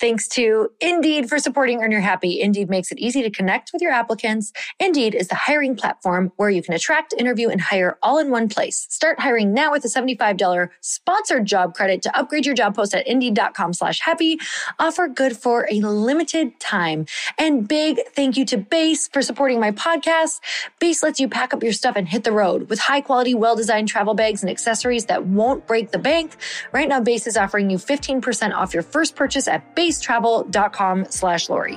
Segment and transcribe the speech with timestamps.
[0.00, 2.40] Thanks to Indeed for supporting Earn Your Happy.
[2.40, 4.50] Indeed makes it easy to connect with your applicants.
[4.78, 8.48] Indeed is the hiring platform where you can attract, interview, and hire all in one
[8.48, 8.86] place.
[8.88, 13.06] Start hiring now with a $75 sponsored job credit to upgrade your job post at
[13.06, 14.38] indeed.com slash happy.
[14.78, 17.04] Offer good for a limited time.
[17.36, 20.40] And big thank you to Base for supporting my podcast.
[20.78, 23.54] Base lets you pack up your stuff and hit the road with high quality, well
[23.54, 26.36] designed travel bags and accessories that won't break the bank.
[26.72, 31.48] Right now, Base is offering you 15% off your first purchase at Base spacetravel.com slash
[31.48, 31.76] Lori.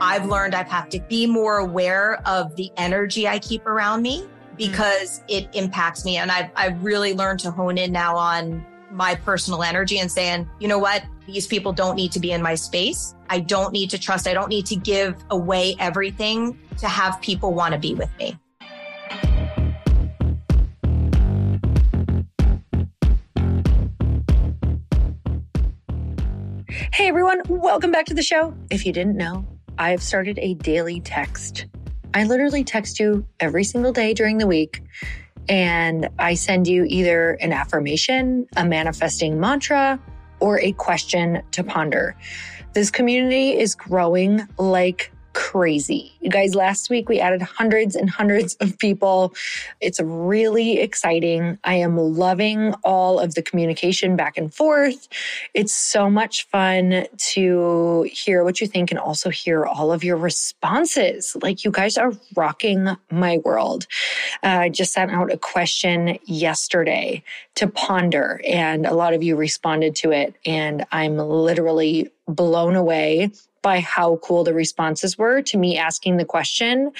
[0.00, 4.26] I've learned I have to be more aware of the energy I keep around me
[4.56, 6.18] because it impacts me.
[6.18, 10.48] And I've, I've really learned to hone in now on my personal energy and saying,
[10.60, 11.04] you know what?
[11.26, 13.14] These people don't need to be in my space.
[13.28, 14.28] I don't need to trust.
[14.28, 18.38] I don't need to give away everything to have people want to be with me.
[26.96, 28.54] Hey everyone, welcome back to the show.
[28.70, 29.46] If you didn't know,
[29.76, 31.66] I have started a daily text.
[32.14, 34.82] I literally text you every single day during the week,
[35.46, 40.00] and I send you either an affirmation, a manifesting mantra,
[40.40, 42.16] or a question to ponder.
[42.72, 46.14] This community is growing like crazy.
[46.22, 49.34] You guys, last week we added hundreds and hundreds of people.
[49.82, 51.58] It's really exciting.
[51.62, 55.08] I am loving all of the communication back and forth.
[55.52, 60.16] It's so much fun to hear what you think and also hear all of your
[60.16, 61.36] responses.
[61.42, 63.86] Like, you guys are rocking my world.
[64.42, 67.22] Uh, I just sent out a question yesterday
[67.56, 70.34] to ponder, and a lot of you responded to it.
[70.46, 73.32] And I'm literally blown away
[73.66, 76.92] by how cool the responses were to me asking the question,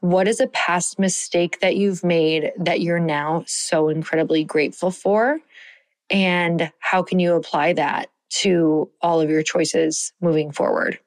[0.00, 5.38] what is a past mistake that you've made that you're now so incredibly grateful for?
[6.10, 10.98] And how can you apply that to all of your choices moving forward?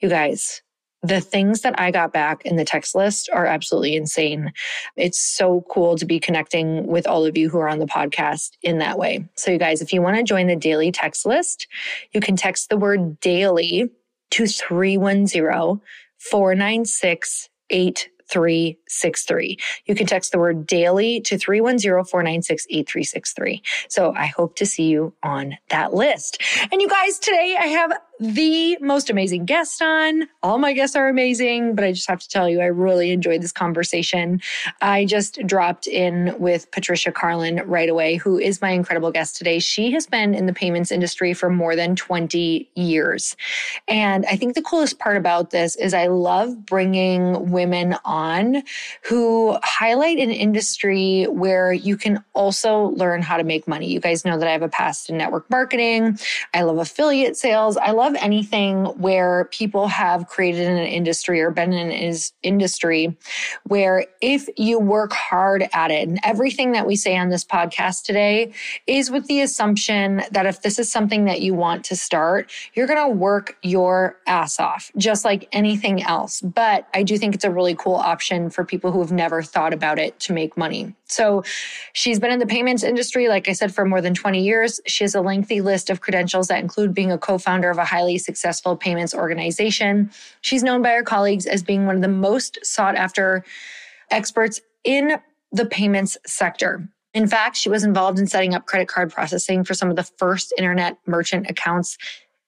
[0.00, 0.60] You guys,
[1.04, 4.52] the things that I got back in the text list are absolutely insane.
[4.96, 8.56] It's so cool to be connecting with all of you who are on the podcast
[8.60, 9.24] in that way.
[9.36, 11.68] So, you guys, if you want to join the daily text list,
[12.12, 13.88] you can text the word daily
[14.32, 15.80] to 310
[16.18, 19.58] 496 8363.
[19.86, 23.62] You can text the word daily to 310 496 8363.
[23.88, 26.42] So, I hope to see you on that list.
[26.70, 27.92] And you guys, today I have
[28.22, 30.28] the most amazing guest on.
[30.44, 33.42] All my guests are amazing, but I just have to tell you, I really enjoyed
[33.42, 34.40] this conversation.
[34.80, 39.58] I just dropped in with Patricia Carlin right away, who is my incredible guest today.
[39.58, 43.36] She has been in the payments industry for more than 20 years.
[43.88, 48.62] And I think the coolest part about this is I love bringing women on
[49.02, 53.88] who highlight an industry where you can also learn how to make money.
[53.88, 56.20] You guys know that I have a past in network marketing.
[56.54, 57.76] I love affiliate sales.
[57.76, 63.16] I love love anything where people have created an industry or been in an industry
[63.64, 68.04] where if you work hard at it, and everything that we say on this podcast
[68.04, 68.52] today
[68.86, 72.86] is with the assumption that if this is something that you want to start, you're
[72.86, 76.40] going to work your ass off, just like anything else.
[76.40, 79.72] But I do think it's a really cool option for people who have never thought
[79.72, 80.94] about it to make money.
[81.12, 81.44] So
[81.92, 84.80] she's been in the payments industry, like I said, for more than 20 years.
[84.86, 87.84] She has a lengthy list of credentials that include being a co founder of a
[87.84, 90.10] highly successful payments organization.
[90.40, 93.44] She's known by her colleagues as being one of the most sought after
[94.10, 95.16] experts in
[95.52, 96.88] the payments sector.
[97.14, 100.02] In fact, she was involved in setting up credit card processing for some of the
[100.02, 101.98] first internet merchant accounts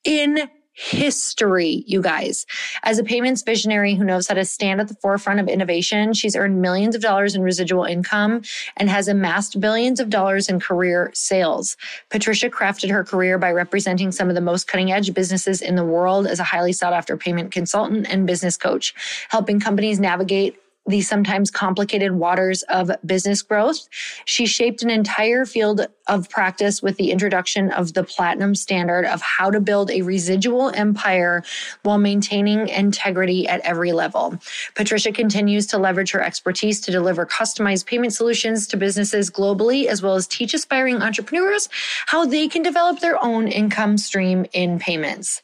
[0.04, 2.46] in history, you guys.
[2.82, 6.34] As a payments visionary who knows how to stand at the forefront of innovation, she's
[6.34, 8.42] earned millions of dollars in residual income
[8.76, 11.76] and has amassed billions of dollars in career sales.
[12.10, 15.84] Patricia crafted her career by representing some of the most cutting edge businesses in the
[15.84, 18.94] world as a highly sought after payment consultant and business coach,
[19.28, 23.88] helping companies navigate the sometimes complicated waters of business growth.
[24.24, 29.22] She shaped an entire field of practice with the introduction of the platinum standard of
[29.22, 31.42] how to build a residual empire
[31.82, 34.38] while maintaining integrity at every level.
[34.74, 40.02] Patricia continues to leverage her expertise to deliver customized payment solutions to businesses globally, as
[40.02, 41.68] well as teach aspiring entrepreneurs
[42.06, 45.40] how they can develop their own income stream in payments.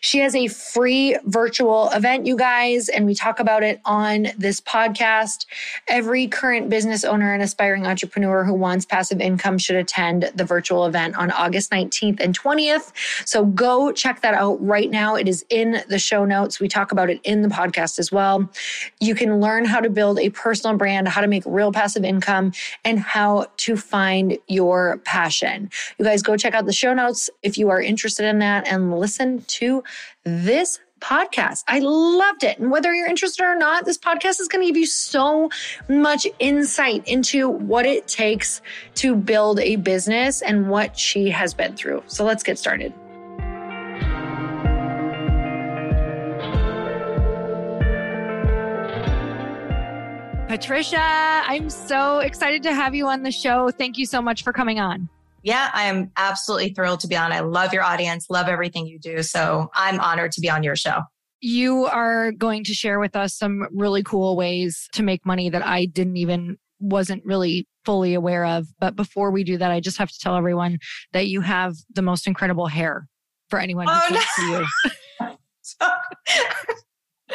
[0.00, 4.60] She has a free virtual event, you guys, and we talk about it on this
[4.60, 5.46] podcast.
[5.88, 10.86] Every current business owner and aspiring entrepreneur who wants passive income should attend the virtual
[10.86, 12.92] event on August 19th and 20th.
[13.26, 15.14] So go check that out right now.
[15.14, 16.60] It is in the show notes.
[16.60, 18.50] We talk about it in the podcast as well.
[19.00, 22.52] You can learn how to build a personal brand, how to make real passive income,
[22.84, 25.70] and how to find your passion.
[25.98, 28.98] You guys go check out the show notes if you are interested in that and
[28.98, 29.82] listen to to
[30.24, 31.64] this podcast.
[31.68, 32.58] I loved it.
[32.58, 35.50] And whether you're interested or not, this podcast is going to give you so
[35.88, 38.62] much insight into what it takes
[38.96, 42.02] to build a business and what she has been through.
[42.06, 42.92] So let's get started.
[50.48, 53.70] Patricia, I'm so excited to have you on the show.
[53.70, 55.08] Thank you so much for coming on.
[55.44, 57.30] Yeah, I am absolutely thrilled to be on.
[57.30, 59.22] I love your audience, love everything you do.
[59.22, 61.02] So I'm honored to be on your show.
[61.42, 65.64] You are going to share with us some really cool ways to make money that
[65.64, 68.66] I didn't even wasn't really fully aware of.
[68.80, 70.78] But before we do that, I just have to tell everyone
[71.12, 73.06] that you have the most incredible hair
[73.50, 74.20] for anyone who oh, no.
[74.36, 75.36] see you.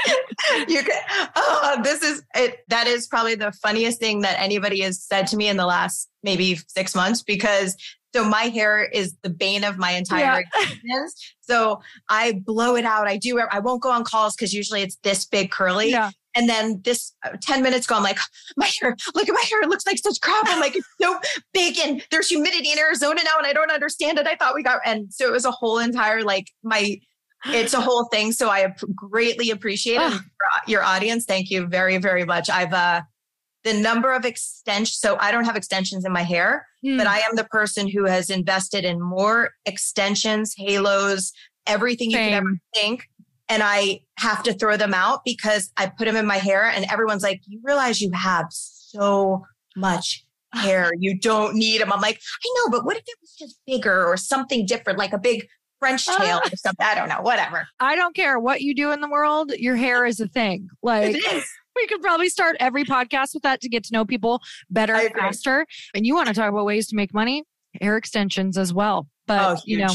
[0.67, 1.01] you can
[1.35, 5.35] oh this is it that is probably the funniest thing that anybody has said to
[5.35, 7.75] me in the last maybe six months because
[8.13, 10.61] so my hair is the bane of my entire yeah.
[10.61, 11.35] existence.
[11.41, 13.07] So I blow it out.
[13.07, 13.39] I do.
[13.39, 15.91] I won't go on calls because usually it's this big curly.
[15.91, 16.11] Yeah.
[16.35, 18.17] And then this uh, 10 minutes ago, I'm like,
[18.57, 19.61] my hair, look at my hair.
[19.61, 20.45] It looks like such crap.
[20.47, 21.19] I'm like, it's so
[21.53, 24.27] big and there's humidity in Arizona now and I don't understand it.
[24.27, 26.99] I thought we got, and so it was a whole entire, like my,
[27.45, 28.31] it's a whole thing.
[28.31, 30.21] So I greatly appreciate it.
[30.67, 31.25] your audience.
[31.25, 32.49] Thank you very, very much.
[32.49, 33.01] I've, uh,
[33.63, 34.97] the number of extensions.
[34.99, 36.97] So I don't have extensions in my hair, mm.
[36.97, 41.31] but I am the person who has invested in more extensions, halos,
[41.67, 42.19] everything Same.
[42.19, 43.09] you can ever think.
[43.47, 46.85] And I have to throw them out because I put them in my hair and
[46.91, 49.43] everyone's like, you realize you have so
[49.75, 50.91] much hair.
[50.97, 51.91] You don't need them.
[51.91, 55.13] I'm like, I know, but what if it was just bigger or something different, like
[55.13, 55.47] a big
[55.79, 56.85] French tail or something?
[56.85, 57.67] I don't know, whatever.
[57.79, 59.51] I don't care what you do in the world.
[59.57, 60.69] Your hair is a thing.
[60.83, 61.45] Like, it is
[61.79, 65.13] we could probably start every podcast with that to get to know people better and
[65.13, 65.65] faster.
[65.93, 67.43] And you want to talk about ways to make money?
[67.81, 69.07] Hair extensions as well.
[69.27, 69.93] But oh, you know,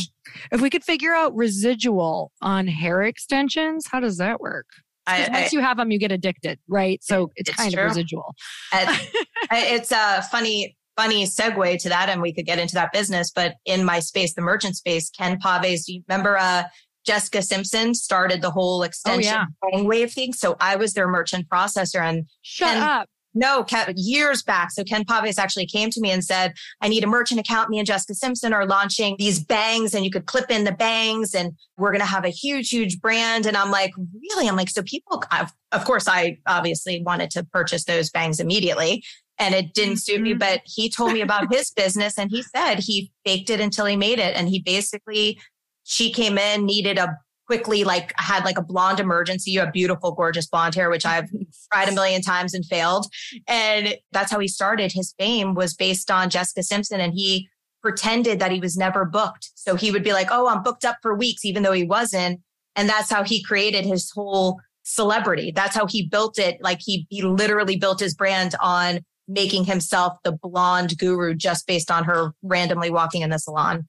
[0.52, 4.66] if we could figure out residual on hair extensions, how does that work?
[5.06, 7.02] I, once I, you have them, you get addicted, right?
[7.02, 7.82] So it's, it's kind true.
[7.82, 8.34] of residual.
[8.72, 13.30] it's a funny, funny segue to that, and we could get into that business.
[13.34, 16.64] But in my space, the merchant space, Ken Paves, do you remember uh,
[17.04, 19.82] Jessica Simpson started the whole extension oh, yeah.
[19.82, 20.32] wave thing?
[20.32, 23.08] So I was their merchant processor, and shut Ken, up.
[23.34, 24.70] No, years back.
[24.70, 27.68] So Ken Paves actually came to me and said, I need a merchant account.
[27.68, 31.34] Me and Jessica Simpson are launching these bangs and you could clip in the bangs
[31.34, 33.46] and we're going to have a huge, huge brand.
[33.46, 34.48] And I'm like, really?
[34.48, 35.24] I'm like, so people,
[35.72, 39.02] of course, I obviously wanted to purchase those bangs immediately
[39.38, 40.38] and it didn't suit me, mm-hmm.
[40.38, 43.96] but he told me about his business and he said he faked it until he
[43.96, 44.36] made it.
[44.36, 45.40] And he basically,
[45.84, 49.50] she came in, needed a quickly like had like a blonde emergency.
[49.50, 51.28] You have beautiful, gorgeous blonde hair, which I've
[51.72, 53.06] tried a million times and failed.
[53.46, 54.92] And that's how he started.
[54.92, 57.48] His fame was based on Jessica Simpson and he
[57.82, 59.50] pretended that he was never booked.
[59.54, 62.40] So he would be like, Oh, I'm booked up for weeks, even though he wasn't.
[62.76, 65.52] And that's how he created his whole celebrity.
[65.54, 66.58] That's how he built it.
[66.60, 71.90] Like he, he literally built his brand on making himself the blonde guru just based
[71.90, 73.86] on her randomly walking in the salon.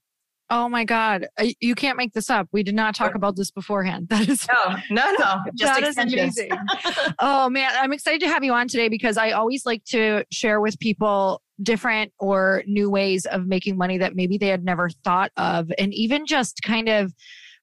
[0.49, 1.27] Oh my God.
[1.39, 2.47] Uh, you can't make this up.
[2.51, 4.07] We did not talk about this beforehand.
[4.15, 5.35] That is no, no, no.
[5.55, 6.51] Just that is amazing.
[7.19, 7.71] oh man.
[7.79, 11.41] I'm excited to have you on today because I always like to share with people
[11.61, 15.71] different or new ways of making money that maybe they had never thought of.
[15.77, 17.13] And even just kind of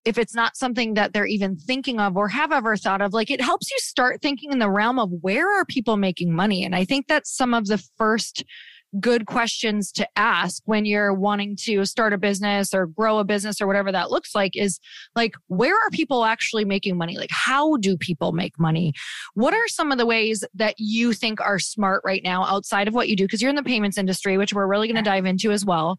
[0.04, 3.30] if it's not something that they're even thinking of or have ever thought of, like
[3.30, 6.64] it helps you start thinking in the realm of where are people making money?
[6.64, 8.44] And I think that's some of the first
[9.00, 13.60] good questions to ask when you're wanting to start a business or grow a business
[13.60, 14.78] or whatever that looks like is
[15.14, 17.16] like where are people actually making money?
[17.16, 18.92] Like how do people make money?
[19.34, 22.94] What are some of the ways that you think are smart right now outside of
[22.94, 23.24] what you do?
[23.24, 25.98] Because you're in the payments industry which we're really going to dive into as well.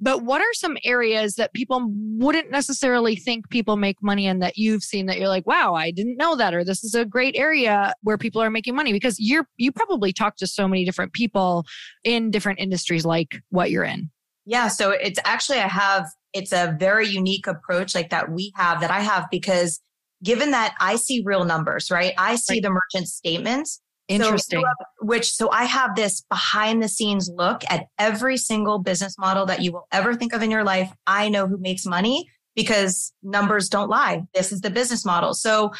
[0.00, 4.56] But what are some areas that people wouldn't necessarily think people make money in that
[4.56, 7.36] you've seen that you're like wow i didn't know that or this is a great
[7.36, 11.12] area where people are making money because you're you probably talk to so many different
[11.12, 11.64] people
[12.04, 14.10] in different industries like what you're in?
[14.44, 14.66] Yeah.
[14.66, 18.90] So it's actually, I have, it's a very unique approach like that we have that
[18.90, 19.80] I have because
[20.22, 22.12] given that I see real numbers, right?
[22.18, 22.62] I see right.
[22.64, 23.80] the merchant statements.
[24.08, 24.60] Interesting.
[24.60, 29.46] So, which, so I have this behind the scenes look at every single business model
[29.46, 30.92] that you will ever think of in your life.
[31.06, 34.24] I know who makes money because numbers don't lie.
[34.34, 35.34] This is the business model.
[35.34, 35.72] So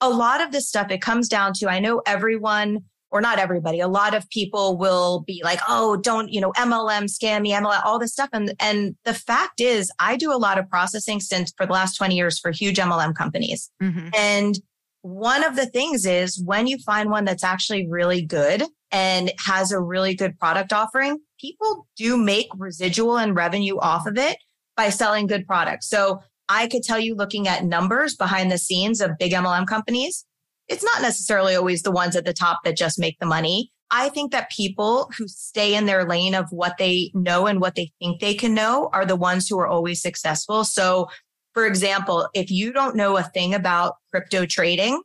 [0.00, 3.80] a lot of this stuff, it comes down to, I know everyone or not everybody,
[3.80, 7.98] a lot of people will be like, oh, don't, you know, MLM, scammy, MLM, all
[7.98, 8.28] this stuff.
[8.32, 11.96] And, and the fact is, I do a lot of processing since for the last
[11.96, 13.70] 20 years for huge MLM companies.
[13.82, 14.08] Mm-hmm.
[14.16, 14.58] And
[15.02, 19.72] one of the things is when you find one that's actually really good and has
[19.72, 24.36] a really good product offering, people do make residual and revenue off of it
[24.76, 25.88] by selling good products.
[25.88, 30.24] So I could tell you looking at numbers behind the scenes of big MLM companies,
[30.68, 33.72] it's not necessarily always the ones at the top that just make the money.
[33.90, 37.74] I think that people who stay in their lane of what they know and what
[37.74, 40.64] they think they can know are the ones who are always successful.
[40.64, 41.08] So,
[41.54, 45.02] for example, if you don't know a thing about crypto trading,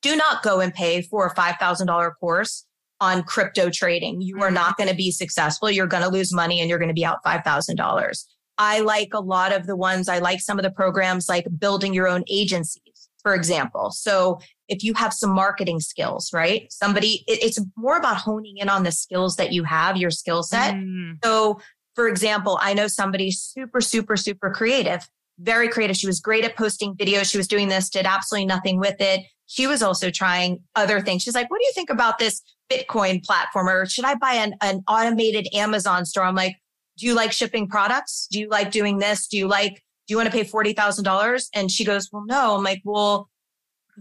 [0.00, 2.64] do not go and pay for a $5,000 course
[3.00, 4.22] on crypto trading.
[4.22, 4.54] You are mm-hmm.
[4.54, 5.70] not going to be successful.
[5.70, 8.24] You're going to lose money and you're going to be out $5,000.
[8.58, 11.94] I like a lot of the ones, I like some of the programs like building
[11.94, 12.89] your own agencies,
[13.22, 13.90] for example.
[13.90, 16.72] So if you have some marketing skills, right?
[16.72, 20.42] Somebody, it, it's more about honing in on the skills that you have, your skill
[20.42, 20.74] set.
[20.74, 21.18] Mm.
[21.24, 21.60] So,
[21.94, 25.08] for example, I know somebody super, super, super creative,
[25.38, 25.96] very creative.
[25.96, 27.30] She was great at posting videos.
[27.30, 29.22] She was doing this, did absolutely nothing with it.
[29.46, 31.22] She was also trying other things.
[31.22, 33.68] She's like, what do you think about this Bitcoin platform?
[33.68, 36.22] Or should I buy an, an automated Amazon store?
[36.22, 36.56] I'm like,
[36.96, 38.28] do you like shipping products?
[38.30, 39.26] Do you like doing this?
[39.26, 41.48] Do you like, you want to pay $40,000?
[41.54, 42.56] And she goes, well, no.
[42.56, 43.28] I'm like, well,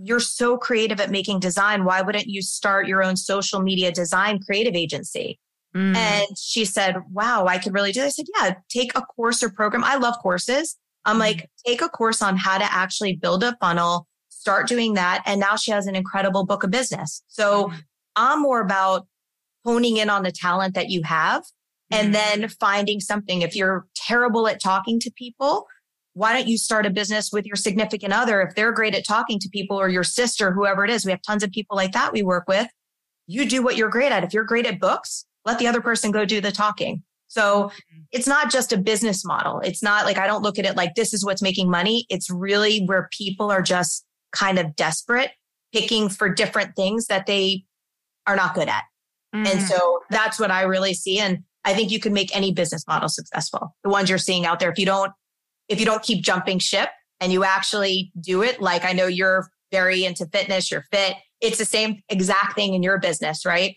[0.01, 1.85] you're so creative at making design.
[1.85, 5.39] Why wouldn't you start your own social media design creative agency?
[5.75, 5.95] Mm.
[5.95, 8.19] And she said, wow, I could really do this.
[8.19, 9.83] I said, yeah, take a course or program.
[9.83, 10.77] I love courses.
[11.05, 11.19] I'm mm.
[11.19, 15.21] like, take a course on how to actually build a funnel, start doing that.
[15.25, 17.23] And now she has an incredible book of business.
[17.27, 17.73] So mm.
[18.15, 19.07] I'm more about
[19.65, 21.43] honing in on the talent that you have
[21.91, 22.13] and mm.
[22.13, 23.41] then finding something.
[23.41, 25.67] If you're terrible at talking to people,
[26.19, 29.39] why don't you start a business with your significant other if they're great at talking
[29.39, 31.05] to people or your sister, whoever it is?
[31.05, 32.67] We have tons of people like that we work with.
[33.25, 34.25] You do what you're great at.
[34.25, 37.03] If you're great at books, let the other person go do the talking.
[37.29, 38.01] So mm-hmm.
[38.11, 39.61] it's not just a business model.
[39.61, 42.05] It's not like I don't look at it like this is what's making money.
[42.09, 45.31] It's really where people are just kind of desperate,
[45.73, 47.63] picking for different things that they
[48.27, 48.83] are not good at.
[49.33, 49.45] Mm-hmm.
[49.45, 51.17] And so that's what I really see.
[51.17, 53.73] And I think you can make any business model successful.
[53.85, 54.69] The ones you're seeing out there.
[54.69, 55.13] If you don't
[55.69, 59.49] if you don't keep jumping ship and you actually do it, like I know you're
[59.71, 61.15] very into fitness, you're fit.
[61.41, 63.75] It's the same exact thing in your business, right?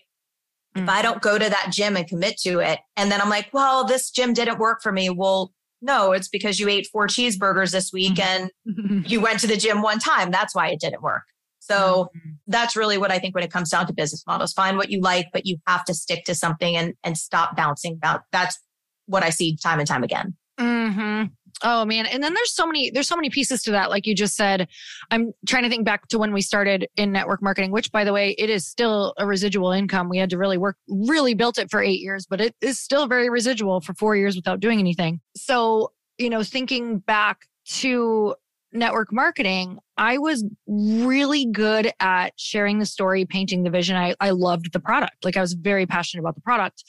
[0.74, 0.84] Mm-hmm.
[0.84, 3.50] If I don't go to that gym and commit to it, and then I'm like,
[3.52, 5.10] well, this gym didn't work for me.
[5.10, 8.90] Well, no, it's because you ate four cheeseburgers this week mm-hmm.
[8.96, 10.30] and you went to the gym one time.
[10.30, 11.22] That's why it didn't work.
[11.58, 12.30] So mm-hmm.
[12.46, 14.52] that's really what I think when it comes down to business models.
[14.52, 17.94] Find what you like, but you have to stick to something and and stop bouncing
[17.94, 18.22] about.
[18.32, 18.58] That's
[19.06, 20.36] what I see time and time again.
[20.58, 21.24] Mm-hmm.
[21.62, 22.06] Oh man.
[22.06, 23.90] And then there's so many, there's so many pieces to that.
[23.90, 24.68] Like you just said,
[25.10, 28.12] I'm trying to think back to when we started in network marketing, which by the
[28.12, 30.08] way, it is still a residual income.
[30.08, 33.06] We had to really work, really built it for eight years, but it is still
[33.06, 35.20] very residual for four years without doing anything.
[35.36, 38.34] So, you know, thinking back to
[38.72, 43.96] network marketing, I was really good at sharing the story, painting the vision.
[43.96, 45.24] I, I loved the product.
[45.24, 46.82] Like I was very passionate about the product,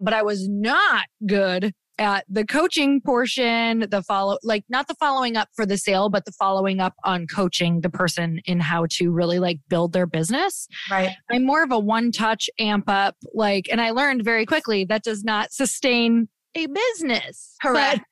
[0.00, 5.36] but I was not good at the coaching portion, the follow, like not the following
[5.36, 9.10] up for the sale, but the following up on coaching the person in how to
[9.10, 10.68] really like build their business.
[10.90, 11.10] Right.
[11.30, 15.02] I'm more of a one touch amp up, like, and I learned very quickly that
[15.02, 17.54] does not sustain a business.
[17.62, 18.02] Correct.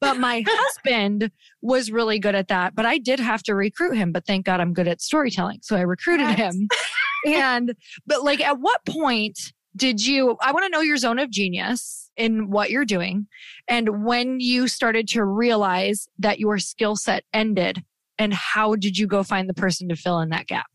[0.00, 1.30] But, but my husband
[1.62, 4.12] was really good at that, but I did have to recruit him.
[4.12, 5.60] But thank God I'm good at storytelling.
[5.62, 6.68] So I recruited him.
[7.26, 7.74] and,
[8.06, 12.10] but like, at what point did you, I want to know your zone of genius
[12.16, 13.26] in what you're doing
[13.68, 17.82] and when you started to realize that your skill set ended
[18.18, 20.66] and how did you go find the person to fill in that gap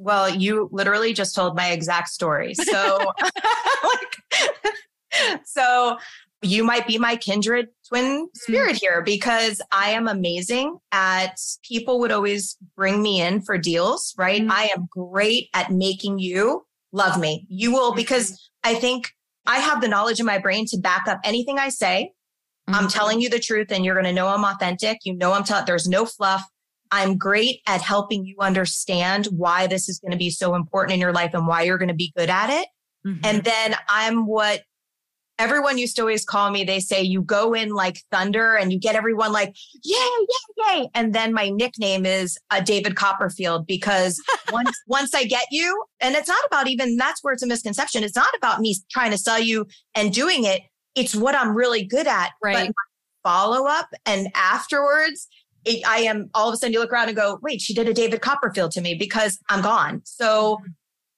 [0.00, 2.98] well you literally just told my exact story so
[3.84, 4.74] like,
[5.44, 5.98] so
[6.42, 8.26] you might be my kindred twin mm-hmm.
[8.34, 14.14] spirit here because I am amazing at people would always bring me in for deals,
[14.18, 14.40] right?
[14.40, 14.52] Mm-hmm.
[14.52, 16.64] I am great at making you
[16.96, 17.46] love me.
[17.48, 18.76] You will, because mm-hmm.
[18.76, 19.12] I think
[19.46, 22.12] I have the knowledge in my brain to back up anything I say.
[22.68, 22.74] Mm-hmm.
[22.74, 24.98] I'm telling you the truth and you're going to know I'm authentic.
[25.04, 26.42] You know, I'm telling, there's no fluff.
[26.90, 31.00] I'm great at helping you understand why this is going to be so important in
[31.00, 32.68] your life and why you're going to be good at it.
[33.06, 33.20] Mm-hmm.
[33.24, 34.62] And then I'm what
[35.38, 36.64] everyone used to always call me.
[36.64, 40.88] They say you go in like thunder and you get everyone like, yay, yay, yay.
[40.94, 46.14] And then my nickname is uh, David Copperfield because once, once I get you, and
[46.14, 48.02] it's not about even, that's where it's a misconception.
[48.04, 50.62] It's not about me trying to sell you and doing it.
[50.94, 52.30] It's what I'm really good at.
[52.42, 52.72] Right.
[53.22, 55.28] follow up and afterwards,
[55.64, 57.88] it, I am all of a sudden you look around and go, wait, she did
[57.88, 60.00] a David Copperfield to me because I'm gone.
[60.04, 60.70] So mm-hmm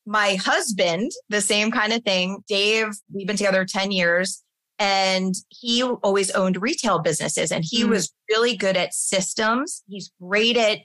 [0.08, 2.42] my husband, the same kind of thing.
[2.48, 4.42] Dave, we've been together 10 years
[4.78, 7.90] and he always owned retail businesses and he mm.
[7.90, 9.82] was really good at systems.
[9.86, 10.78] He's great at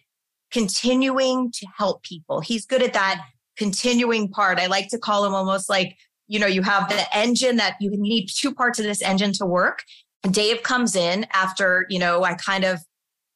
[0.51, 2.41] continuing to help people.
[2.41, 3.23] He's good at that
[3.57, 4.59] continuing part.
[4.59, 7.91] I like to call him almost like, you know, you have the engine that you
[7.93, 9.83] need two parts of this engine to work.
[10.29, 12.79] Dave comes in after, you know, I kind of,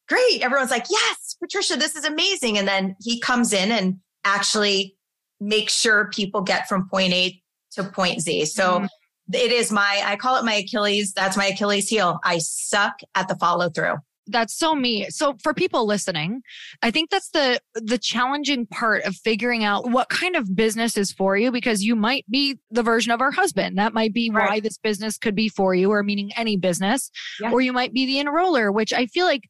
[0.10, 0.41] great.
[0.41, 2.58] Everyone's like, yes, Patricia, this is amazing.
[2.58, 4.96] And then he comes in and actually
[5.39, 8.45] make sure people get from point A to point Z.
[8.45, 8.88] So mm.
[9.34, 11.13] it is my, I call it my Achilles.
[11.13, 12.19] That's my Achilles heel.
[12.23, 13.95] I suck at the follow through
[14.28, 16.41] that's so me so for people listening
[16.82, 21.12] i think that's the the challenging part of figuring out what kind of business is
[21.12, 24.50] for you because you might be the version of our husband that might be right.
[24.50, 27.52] why this business could be for you or meaning any business yeah.
[27.52, 29.43] or you might be the enroller which i feel like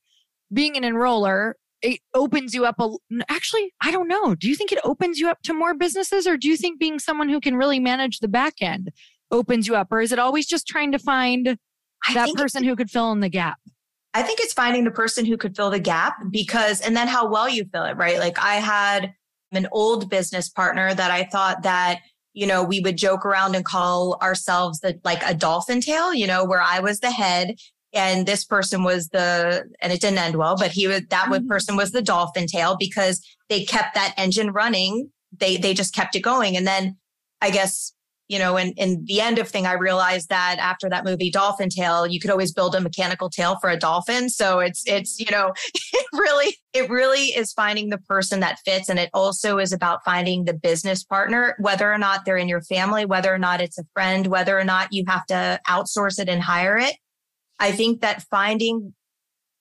[0.53, 2.89] being an enroller it opens you up a,
[3.29, 4.35] actually i don't know.
[4.35, 6.99] Do you think it opens you up to more businesses or do you think being
[6.99, 8.91] someone who can really manage the back end
[9.31, 11.57] opens you up or is it always just trying to find
[12.13, 13.57] that person who could fill in the gap?
[14.13, 17.29] I think it's finding the person who could fill the gap because and then how
[17.29, 18.19] well you fill it right?
[18.19, 19.13] Like i had
[19.51, 22.01] an old business partner that i thought that
[22.33, 26.27] you know we would joke around and call ourselves the like a dolphin tail you
[26.27, 27.55] know where i was the head
[27.93, 31.47] and this person was the and it didn't end well but he was that mm-hmm.
[31.47, 35.11] person was the dolphin tail because they kept that engine running.
[35.37, 36.57] They they just kept it going.
[36.57, 36.97] And then
[37.39, 37.93] i guess
[38.27, 41.69] you know in in the end of thing i realized that after that movie Dolphin
[41.69, 44.29] Tale you could always build a mechanical tail for a dolphin.
[44.29, 45.53] So it's it's you know
[45.93, 48.89] it really it really is finding the person that fits.
[48.89, 52.61] And it also is about finding the business partner whether or not they're in your
[52.61, 56.27] family whether or not it's a friend whether or not you have to outsource it
[56.27, 56.95] and hire it
[57.59, 58.93] I think that finding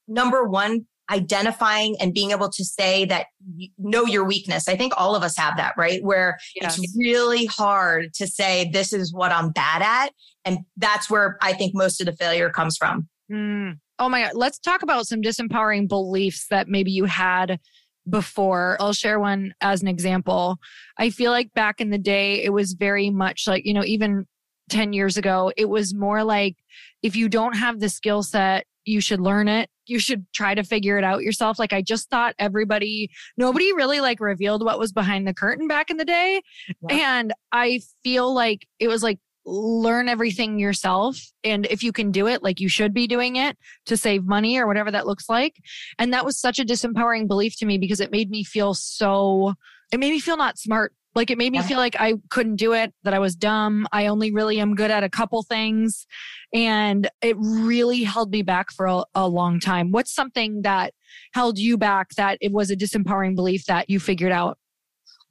[0.09, 4.69] number one, identifying and being able to say that you know your weakness.
[4.69, 6.03] I think all of us have that, right?
[6.03, 6.79] Where yes.
[6.79, 10.13] it's really hard to say, this is what I'm bad at.
[10.45, 13.09] And that's where I think most of the failure comes from.
[13.31, 13.79] Mm.
[13.99, 14.33] Oh my God.
[14.35, 17.61] Let's talk about some disempowering beliefs that maybe you had
[18.09, 18.77] before.
[18.81, 20.59] I'll share one as an example.
[20.99, 24.27] I feel like back in the day, it was very much like, you know, even
[24.69, 26.57] 10 years ago, it was more like
[27.03, 30.63] if you don't have the skill set, you should learn it you should try to
[30.63, 31.59] figure it out yourself.
[31.59, 35.91] Like I just thought everybody, nobody really like revealed what was behind the curtain back
[35.91, 36.43] in the day.
[36.91, 41.21] And I feel like it was like learn everything yourself.
[41.45, 44.59] And if you can do it, like you should be doing it to save money
[44.59, 45.57] or whatever that looks like.
[45.99, 49.55] And that was such a disempowering belief to me because it made me feel so,
[49.93, 50.93] it made me feel not smart.
[51.17, 53.89] Like it made me feel like I couldn't do it, that I was dumb.
[53.91, 56.07] I only really am good at a couple things.
[56.53, 59.93] And it really held me back for a, a long time.
[59.93, 60.93] What's something that
[61.33, 64.59] held you back that it was a disempowering belief that you figured out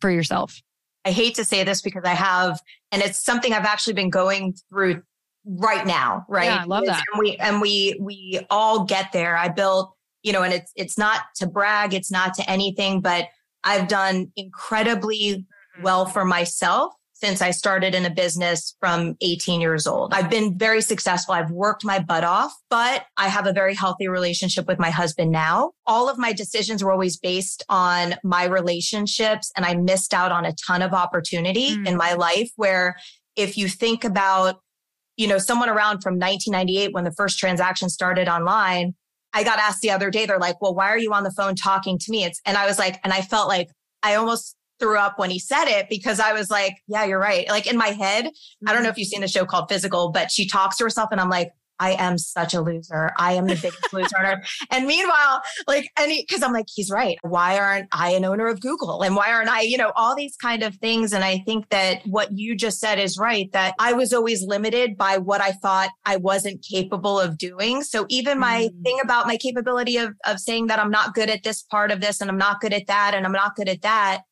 [0.01, 0.59] for yourself?
[1.05, 2.59] I hate to say this because I have,
[2.91, 5.03] and it's something I've actually been going through
[5.45, 6.45] right now, right?
[6.45, 7.03] Yeah, I love that.
[7.13, 9.37] And we and we we all get there.
[9.37, 9.93] I built,
[10.23, 13.27] you know, and it's it's not to brag, it's not to anything, but
[13.63, 15.45] I've done incredibly
[15.81, 20.13] well for myself since I started in a business from 18 years old.
[20.13, 21.33] I've been very successful.
[21.33, 25.31] I've worked my butt off, but I have a very healthy relationship with my husband
[25.31, 25.71] now.
[25.87, 30.45] All of my decisions were always based on my relationships and I missed out on
[30.45, 31.87] a ton of opportunity mm.
[31.87, 32.97] in my life where
[33.37, 34.59] if you think about,
[35.15, 38.93] you know, someone around from 1998 when the first transaction started online,
[39.31, 41.55] I got asked the other day, they're like, well, why are you on the phone
[41.55, 42.25] talking to me?
[42.25, 43.69] It's, and I was like, and I felt like
[44.03, 47.47] I almost threw up when he said it because I was like, yeah, you're right.
[47.47, 48.29] Like in my head,
[48.67, 48.91] I don't know mm-hmm.
[48.91, 51.51] if you've seen the show called Physical, but she talks to herself and I'm like,
[51.79, 53.11] I am such a loser.
[53.17, 54.49] I am the biggest loser on earth.
[54.71, 57.17] And meanwhile, like any, cause I'm like, he's right.
[57.21, 59.03] Why aren't I an owner of Google?
[59.03, 61.13] And why aren't I, you know, all these kind of things.
[61.13, 64.97] And I think that what you just said is right, that I was always limited
[64.97, 67.83] by what I thought I wasn't capable of doing.
[67.83, 68.83] So even my mm.
[68.83, 72.01] thing about my capability of, of saying that I'm not good at this part of
[72.01, 74.23] this and I'm not good at that and I'm not good at that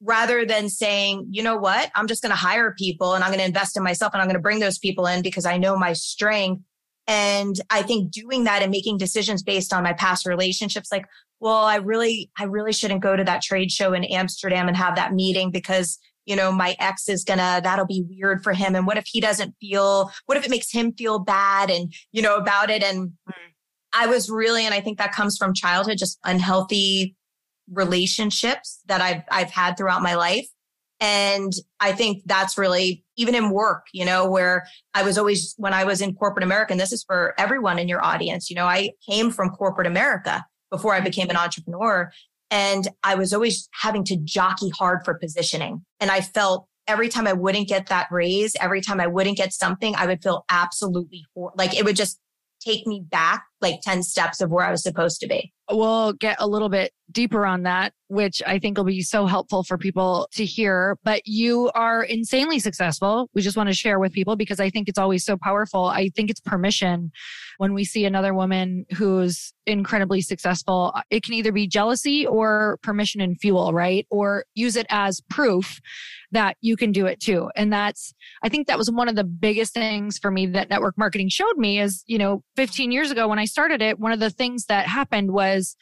[0.00, 3.40] rather than saying, you know what, I'm just going to hire people and I'm going
[3.40, 5.76] to invest in myself and I'm going to bring those people in because I know
[5.76, 6.62] my strength.
[7.06, 11.06] And I think doing that and making decisions based on my past relationships, like,
[11.40, 14.96] well, I really, I really shouldn't go to that trade show in Amsterdam and have
[14.96, 18.74] that meeting because, you know, my ex is gonna, that'll be weird for him.
[18.74, 22.22] And what if he doesn't feel, what if it makes him feel bad and, you
[22.22, 22.82] know, about it?
[22.82, 23.34] And mm.
[23.92, 27.14] I was really, and I think that comes from childhood, just unhealthy
[27.72, 30.46] relationships that I've I've had throughout my life.
[31.00, 35.74] And I think that's really even in work, you know, where I was always when
[35.74, 38.66] I was in corporate America, and this is for everyone in your audience, you know,
[38.66, 41.04] I came from corporate America before I mm-hmm.
[41.04, 42.10] became an entrepreneur.
[42.50, 45.84] And I was always having to jockey hard for positioning.
[45.98, 49.52] And I felt every time I wouldn't get that raise, every time I wouldn't get
[49.52, 51.24] something, I would feel absolutely
[51.56, 52.20] like it would just
[52.60, 55.52] take me back like 10 steps of where I was supposed to be.
[55.70, 59.62] We'll get a little bit deeper on that, which I think will be so helpful
[59.62, 60.98] for people to hear.
[61.04, 63.30] But you are insanely successful.
[63.34, 65.86] We just want to share with people because I think it's always so powerful.
[65.86, 67.12] I think it's permission
[67.58, 70.92] when we see another woman who's incredibly successful.
[71.08, 74.06] It can either be jealousy or permission and fuel, right?
[74.10, 75.80] Or use it as proof
[76.32, 77.48] that you can do it too.
[77.56, 80.98] And that's, I think that was one of the biggest things for me that network
[80.98, 84.18] marketing showed me is, you know, 15 years ago when I started it, one of
[84.18, 85.76] the things that happened was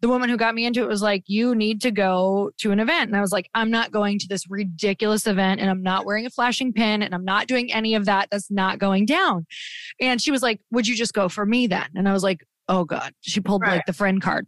[0.00, 2.80] the woman who got me into it was like, you need to go to an
[2.80, 3.08] event.
[3.08, 6.24] And I was like, I'm not going to this ridiculous event and I'm not wearing
[6.24, 8.28] a flashing pin and I'm not doing any of that.
[8.30, 9.44] That's not going down.
[10.00, 11.88] And she was like, would you just go for me then?
[11.94, 13.12] And I was like, oh God.
[13.20, 13.72] She pulled right.
[13.72, 14.46] like the friend card.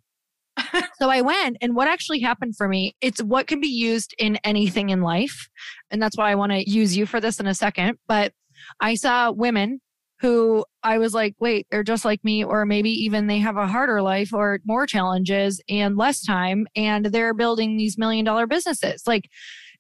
[1.01, 4.37] so I went and what actually happened for me, it's what can be used in
[4.45, 5.49] anything in life.
[5.91, 7.99] And that's why I want to use you for this in a second.
[8.09, 8.33] But
[8.81, 9.81] I saw women
[10.21, 13.67] who I was like, wait, they're just like me, or maybe even they have a
[13.67, 19.05] harder life or more challenges and less time, and they're building these million dollar businesses.
[19.07, 19.31] Like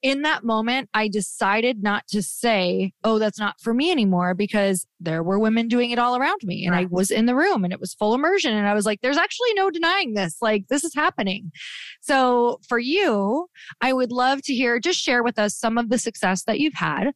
[0.03, 4.87] in that moment, I decided not to say, oh, that's not for me anymore because
[4.99, 6.65] there were women doing it all around me.
[6.65, 6.87] And right.
[6.87, 8.55] I was in the room and it was full immersion.
[8.55, 10.39] And I was like, there's actually no denying this.
[10.41, 11.53] Like, this is happening.
[12.01, 13.49] So for you,
[13.83, 16.75] I would love to hear, just share with us some of the success that you've
[16.75, 17.11] had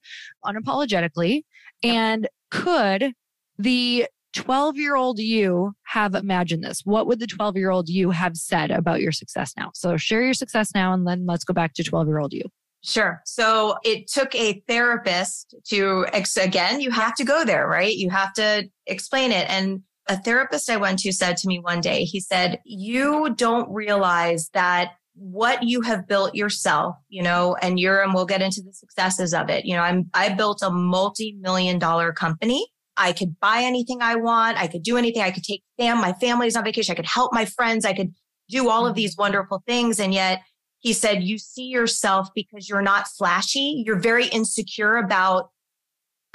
[0.44, 1.44] unapologetically.
[1.82, 3.12] And could
[3.58, 6.80] the 12 year old you have imagined this?
[6.84, 9.70] What would the 12 year old you have said about your success now?
[9.74, 12.44] So share your success now and then let's go back to 12 year old you.
[12.82, 13.22] Sure.
[13.24, 17.94] So it took a therapist to, again, you have to go there, right?
[17.94, 19.48] You have to explain it.
[19.48, 23.72] And a therapist I went to said to me one day, he said, You don't
[23.72, 28.60] realize that what you have built yourself, you know, and you're, and we'll get into
[28.62, 29.64] the successes of it.
[29.64, 32.66] You know, I'm, I built a multi-million dollar company.
[32.96, 34.58] I could buy anything I want.
[34.58, 35.22] I could do anything.
[35.22, 36.92] I could take fam, my family's on vacation.
[36.92, 37.84] I could help my friends.
[37.84, 38.12] I could
[38.48, 38.96] do all of mm-hmm.
[38.96, 39.98] these wonderful things.
[39.98, 40.42] And yet
[40.80, 43.82] he said, you see yourself because you're not flashy.
[43.86, 45.50] You're very insecure about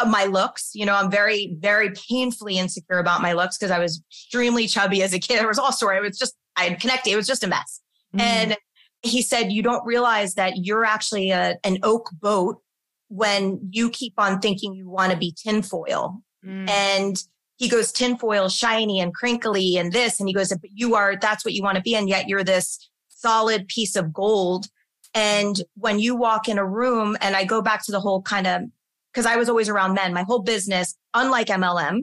[0.07, 0.71] my looks.
[0.73, 5.03] You know, I'm very, very painfully insecure about my looks because I was extremely chubby
[5.03, 5.39] as a kid.
[5.39, 5.97] There was all story.
[5.97, 7.11] It was just, I had connected.
[7.11, 7.81] It was just a mess.
[8.15, 8.21] Mm.
[8.21, 8.57] And
[9.01, 12.61] he said, you don't realize that you're actually a, an oak boat
[13.07, 16.21] when you keep on thinking you want to be tinfoil.
[16.45, 16.69] Mm.
[16.69, 17.23] And
[17.57, 20.19] he goes, tinfoil, shiny and crinkly and this.
[20.19, 21.95] And he goes, but you are, that's what you want to be.
[21.95, 24.67] And yet you're this solid piece of gold.
[25.13, 28.47] And when you walk in a room, and I go back to the whole kind
[28.47, 28.61] of,
[29.11, 32.01] because I was always around men, my whole business, unlike MLM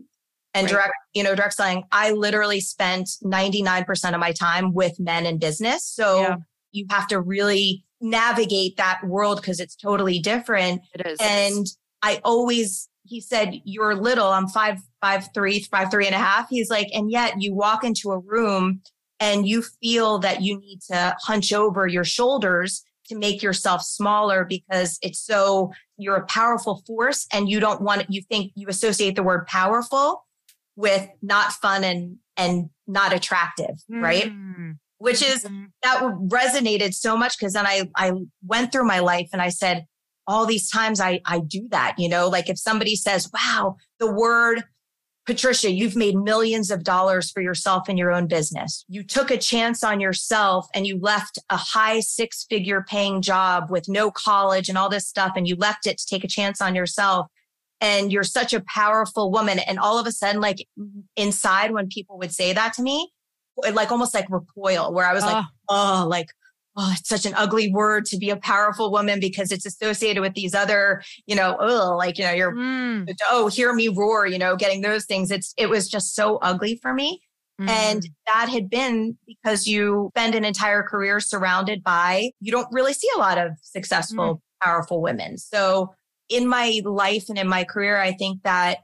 [0.54, 5.24] and direct, you know, direct selling, I literally spent 99% of my time with men
[5.24, 5.84] in business.
[5.84, 6.36] So yeah.
[6.76, 10.82] You have to really navigate that world because it's totally different.
[10.94, 11.18] It is.
[11.20, 11.66] And
[12.02, 14.28] I always, he said, you're little.
[14.28, 16.48] I'm five, five, three, five, three and a half.
[16.48, 18.82] He's like, and yet you walk into a room
[19.18, 24.44] and you feel that you need to hunch over your shoulders to make yourself smaller
[24.44, 29.14] because it's so you're a powerful force and you don't want you think you associate
[29.16, 30.24] the word powerful
[30.74, 34.76] with not fun and and not attractive right mm.
[35.06, 35.66] Which is mm-hmm.
[35.84, 38.12] that resonated so much because then i i
[38.44, 39.86] went through my life and i said
[40.26, 44.12] all these times i i do that you know like if somebody says wow the
[44.12, 44.64] word
[45.26, 48.84] Patricia, you've made millions of dollars for yourself in your own business.
[48.88, 53.68] You took a chance on yourself and you left a high six figure paying job
[53.68, 55.32] with no college and all this stuff.
[55.34, 57.26] And you left it to take a chance on yourself.
[57.80, 59.58] And you're such a powerful woman.
[59.58, 60.64] And all of a sudden, like
[61.16, 63.10] inside, when people would say that to me,
[63.72, 66.28] like almost like recoil, where I was like, oh, like,
[66.76, 70.34] oh, it's such an ugly word to be a powerful woman because it's associated with
[70.34, 73.08] these other, you know, oh, like, you know, you're, mm.
[73.30, 75.30] oh, hear me roar, you know, getting those things.
[75.30, 77.22] It's, it was just so ugly for me.
[77.58, 77.68] Mm.
[77.70, 82.92] And that had been because you spend an entire career surrounded by, you don't really
[82.92, 84.40] see a lot of successful, mm.
[84.62, 85.38] powerful women.
[85.38, 85.94] So
[86.28, 88.80] in my life and in my career, I think that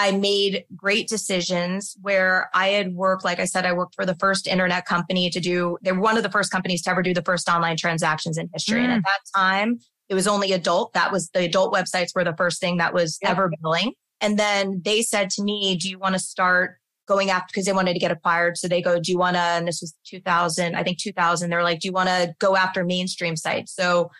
[0.00, 4.14] I made great decisions where I had worked, like I said, I worked for the
[4.14, 7.12] first internet company to do, they were one of the first companies to ever do
[7.12, 8.80] the first online transactions in history.
[8.80, 8.84] Mm.
[8.84, 9.04] And at mm.
[9.04, 10.94] that time, it was only adult.
[10.94, 13.32] That was the adult websites were the first thing that was yeah.
[13.32, 13.92] ever billing.
[14.22, 17.74] And then they said to me, Do you want to start going after because they
[17.74, 18.56] wanted to get acquired?
[18.56, 21.62] So they go, Do you want to, and this was 2000, I think 2000, they're
[21.62, 23.74] like, Do you want to go after mainstream sites?
[23.74, 24.10] So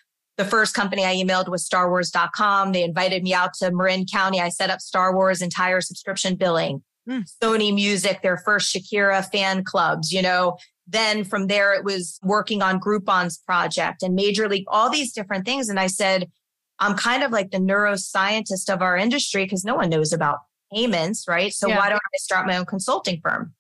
[0.40, 2.72] the first company I emailed was StarWars.com.
[2.72, 4.40] They invited me out to Marin County.
[4.40, 6.82] I set up Star Wars entire subscription billing.
[7.06, 7.30] Mm.
[7.42, 10.56] Sony Music, their first Shakira fan clubs, you know.
[10.86, 15.44] Then from there, it was working on Groupon's project and Major League, all these different
[15.44, 15.68] things.
[15.68, 16.30] And I said,
[16.78, 20.38] I'm kind of like the neuroscientist of our industry because no one knows about
[20.72, 21.52] payments, right?
[21.52, 21.76] So yeah.
[21.76, 23.52] why don't I start my own consulting firm?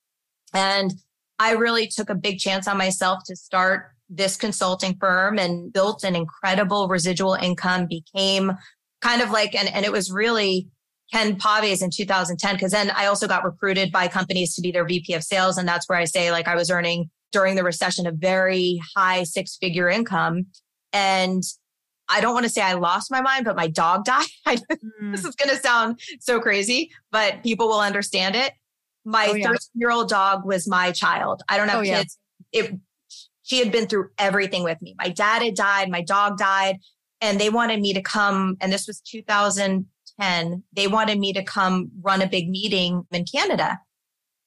[0.54, 0.94] And
[1.38, 6.02] I really took a big chance on myself to start this consulting firm and built
[6.04, 8.52] an incredible residual income, became
[9.00, 10.68] kind of like, and, and it was really
[11.12, 14.84] Ken Paves in 2010, because then I also got recruited by companies to be their
[14.84, 15.56] VP of sales.
[15.56, 19.22] And that's where I say, like, I was earning during the recession a very high
[19.22, 20.46] six figure income.
[20.92, 21.42] And
[22.08, 24.26] I don't want to say I lost my mind, but my dog died.
[24.46, 25.12] mm.
[25.12, 28.52] This is going to sound so crazy, but people will understand it.
[29.04, 29.56] My 13 oh, yeah.
[29.74, 31.42] year old dog was my child.
[31.48, 32.18] I don't have oh, kids.
[32.52, 32.62] Yeah.
[32.64, 32.74] It
[33.50, 34.94] she had been through everything with me.
[34.96, 36.78] My dad had died, my dog died,
[37.20, 38.56] and they wanted me to come.
[38.60, 40.62] And this was 2010.
[40.72, 43.80] They wanted me to come run a big meeting in Canada.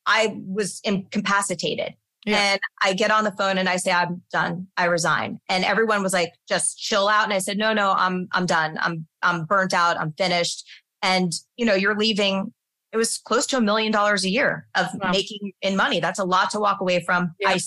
[0.06, 1.96] I was incapacitated.
[2.26, 2.54] Yeah.
[2.54, 4.68] And I get on the phone and I say, I'm done.
[4.78, 5.42] I resign.
[5.50, 7.26] And everyone was like, just chill out.
[7.26, 8.78] And I said, no, no, I'm, I'm done.
[8.80, 10.00] I'm, I'm burnt out.
[10.00, 10.66] I'm finished.
[11.02, 12.54] And, you know, you're leaving.
[12.94, 15.12] It was close to a million dollars a year of wow.
[15.12, 16.00] making in money.
[16.00, 17.36] That's a lot to walk away from.
[17.42, 17.50] Yeah.
[17.50, 17.60] I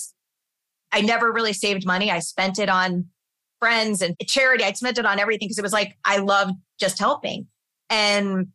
[0.91, 2.11] I never really saved money.
[2.11, 3.05] I spent it on
[3.59, 4.63] friends and charity.
[4.63, 7.47] I spent it on everything because it was like I loved just helping.
[7.89, 8.47] And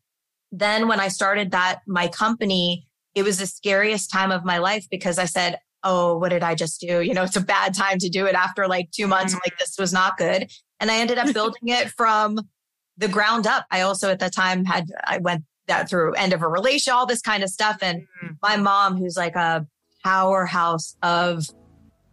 [0.50, 4.86] then when I started that, my company, it was the scariest time of my life
[4.90, 7.00] because I said, Oh, what did I just do?
[7.00, 9.34] You know, it's a bad time to do it after like two months.
[9.34, 9.40] Mm-hmm.
[9.44, 10.48] Like, this was not good.
[10.78, 12.38] And I ended up building it from
[12.98, 13.66] the ground up.
[13.70, 17.06] I also at the time had, I went that through end of a relation, all
[17.06, 17.78] this kind of stuff.
[17.82, 18.34] And mm-hmm.
[18.42, 19.66] my mom, who's like a
[20.04, 21.46] powerhouse of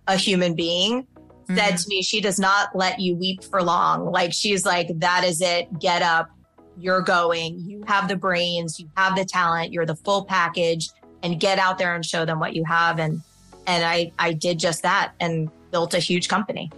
[0.10, 1.56] a human being mm-hmm.
[1.56, 4.12] said to me, she does not let you weep for long.
[4.12, 5.80] Like she's like, that is it.
[5.80, 6.30] Get up.
[6.78, 7.60] You're going.
[7.60, 8.80] You have the brains.
[8.80, 9.72] You have the talent.
[9.72, 10.90] You're the full package
[11.22, 13.00] and get out there and show them what you have.
[13.00, 13.22] And,
[13.68, 16.72] and I, I did just that and built a huge company.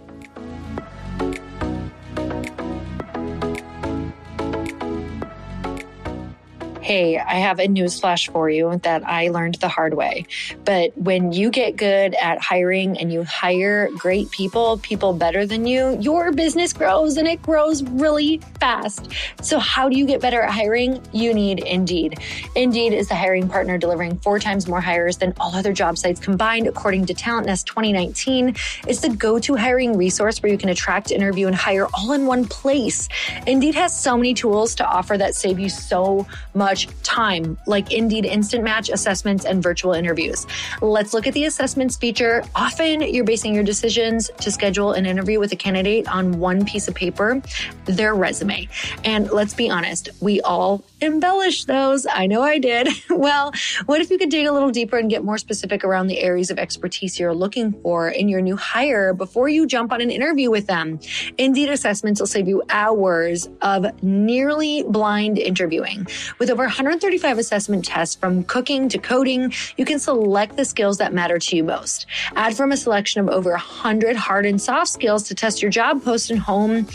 [6.82, 10.26] Hey, I have a news flash for you that I learned the hard way.
[10.64, 15.64] But when you get good at hiring and you hire great people, people better than
[15.64, 19.12] you, your business grows and it grows really fast.
[19.42, 21.00] So, how do you get better at hiring?
[21.12, 22.18] You need Indeed.
[22.56, 26.18] Indeed is the hiring partner delivering four times more hires than all other job sites
[26.18, 28.56] combined, according to TalentNest 2019.
[28.88, 32.26] It's the go to hiring resource where you can attract, interview, and hire all in
[32.26, 33.08] one place.
[33.46, 36.71] Indeed has so many tools to offer that save you so much
[37.02, 40.46] time, like Indeed Instant Match assessments and virtual interviews.
[40.80, 42.44] Let's look at the assessments feature.
[42.54, 46.88] Often you're basing your decisions to schedule an interview with a candidate on one piece
[46.88, 47.42] of paper,
[47.84, 48.68] their resume.
[49.04, 52.06] And let's be honest, we all embellish those.
[52.06, 52.88] I know I did.
[53.22, 53.52] Well,
[53.86, 56.50] what if you could dig a little deeper and get more specific around the areas
[56.50, 60.50] of expertise you're looking for in your new hire before you jump on an interview
[60.50, 60.98] with them?
[61.38, 66.06] Indeed assessments will save you hours of nearly blind interviewing.
[66.38, 71.12] With over 135 assessment tests from cooking to coding, you can select the skills that
[71.12, 72.06] matter to you most.
[72.36, 76.02] Add from a selection of over 100 hard and soft skills to test your job
[76.04, 76.86] post and home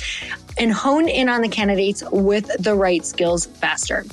[0.60, 4.06] and hone in on the candidates with the right skills faster.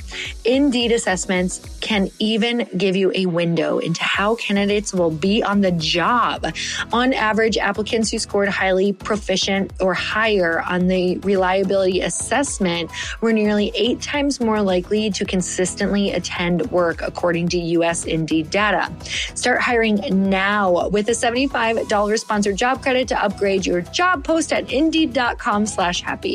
[0.45, 5.73] Indeed assessments can even give you a window into how candidates will be on the
[5.73, 6.47] job.
[6.93, 13.73] On average, applicants who scored highly proficient or higher on the reliability assessment were nearly
[13.75, 18.91] eight times more likely to consistently attend work, according to US Indeed data.
[19.35, 24.73] Start hiring now with a $75 sponsored job credit to upgrade your job post at
[24.73, 26.34] indeed.com slash happy.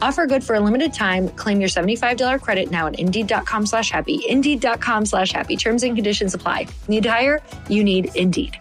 [0.00, 1.28] Offer good for a limited time.
[1.30, 4.22] Claim your $75 credit now at indeed.com slash happy.
[4.28, 5.56] Indeed.com slash happy.
[5.56, 6.66] Terms and conditions apply.
[6.88, 7.42] Need to hire?
[7.68, 8.58] You need Indeed.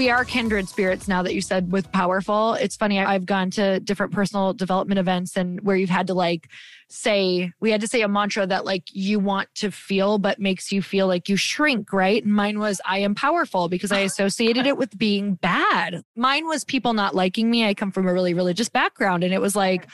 [0.00, 2.54] we are kindred spirits now that you said with powerful.
[2.54, 2.98] It's funny.
[2.98, 6.48] I've gone to different personal development events and where you've had to like
[6.90, 10.72] say, we had to say a mantra that like you want to feel, but makes
[10.72, 12.22] you feel like you shrink, right?
[12.22, 16.02] And mine was, I am powerful because I associated it with being bad.
[16.16, 17.64] Mine was people not liking me.
[17.64, 19.86] I come from a really religious background and it was like,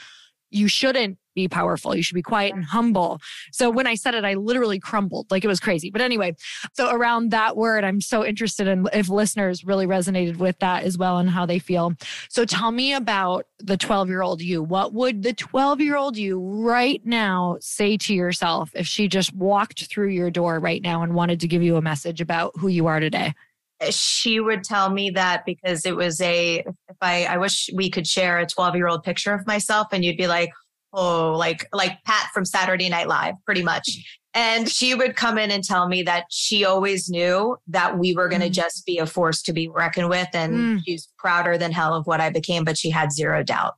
[0.49, 1.95] you shouldn't be powerful.
[1.95, 3.21] You should be quiet and humble.
[3.51, 5.91] So when I said it, I literally crumbled like it was crazy.
[5.91, 6.35] But anyway,
[6.73, 10.97] so around that word, I'm so interested in if listeners really resonated with that as
[10.97, 11.93] well and how they feel.
[12.29, 14.63] So tell me about the 12 year old you.
[14.63, 19.31] What would the 12 year old you right now say to yourself if she just
[19.35, 22.67] walked through your door right now and wanted to give you a message about who
[22.67, 23.35] you are today?
[23.89, 26.65] she would tell me that because it was a
[27.01, 30.17] i i wish we could share a 12 year old picture of myself and you'd
[30.17, 30.51] be like
[30.93, 35.49] oh like like pat from saturday night live pretty much and she would come in
[35.49, 38.53] and tell me that she always knew that we were going to mm.
[38.53, 40.81] just be a force to be reckoned with and mm.
[40.85, 43.75] she's prouder than hell of what i became but she had zero doubt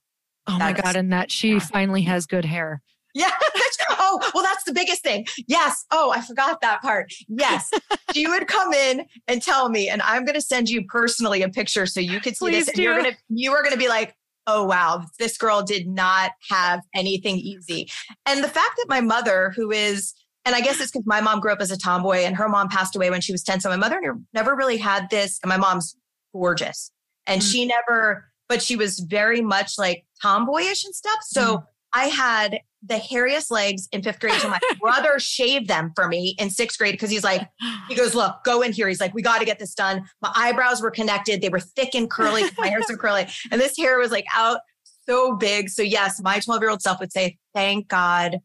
[0.47, 1.59] oh my god and that she yeah.
[1.59, 2.81] finally has good hair
[3.13, 3.31] yeah.
[3.91, 5.25] oh, well, that's the biggest thing.
[5.47, 5.85] Yes.
[5.91, 7.11] Oh, I forgot that part.
[7.27, 7.71] Yes.
[8.13, 11.49] she would come in and tell me, and I'm going to send you personally a
[11.49, 12.75] picture so you could see Please this.
[12.75, 14.15] And you're going to, you are going to be like,
[14.47, 17.89] oh, wow, this girl did not have anything easy.
[18.25, 20.13] And the fact that my mother, who is,
[20.45, 22.69] and I guess it's because my mom grew up as a tomboy and her mom
[22.69, 23.59] passed away when she was 10.
[23.59, 23.99] So my mother
[24.33, 25.39] never really had this.
[25.43, 25.95] And my mom's
[26.33, 26.91] gorgeous.
[27.27, 27.51] And mm-hmm.
[27.51, 31.19] she never, but she was very much like tomboyish and stuff.
[31.21, 31.65] So mm-hmm.
[31.93, 34.39] I had the hairiest legs in fifth grade.
[34.39, 37.47] So my brother shaved them for me in sixth grade because he's like,
[37.87, 38.87] he goes, look, go in here.
[38.87, 40.05] He's like, we got to get this done.
[40.21, 41.41] My eyebrows were connected.
[41.41, 42.43] They were thick and curly.
[42.57, 43.27] my hair's so curly.
[43.51, 44.59] And this hair was like out
[45.05, 45.69] so big.
[45.69, 48.39] So yes, my 12 year old self would say, thank God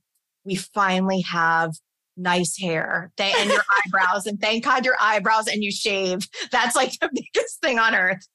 [0.45, 1.73] we finally have
[2.17, 6.29] nice hair and your eyebrows and thank God your eyebrows and you shave.
[6.53, 8.27] That's like the biggest thing on earth.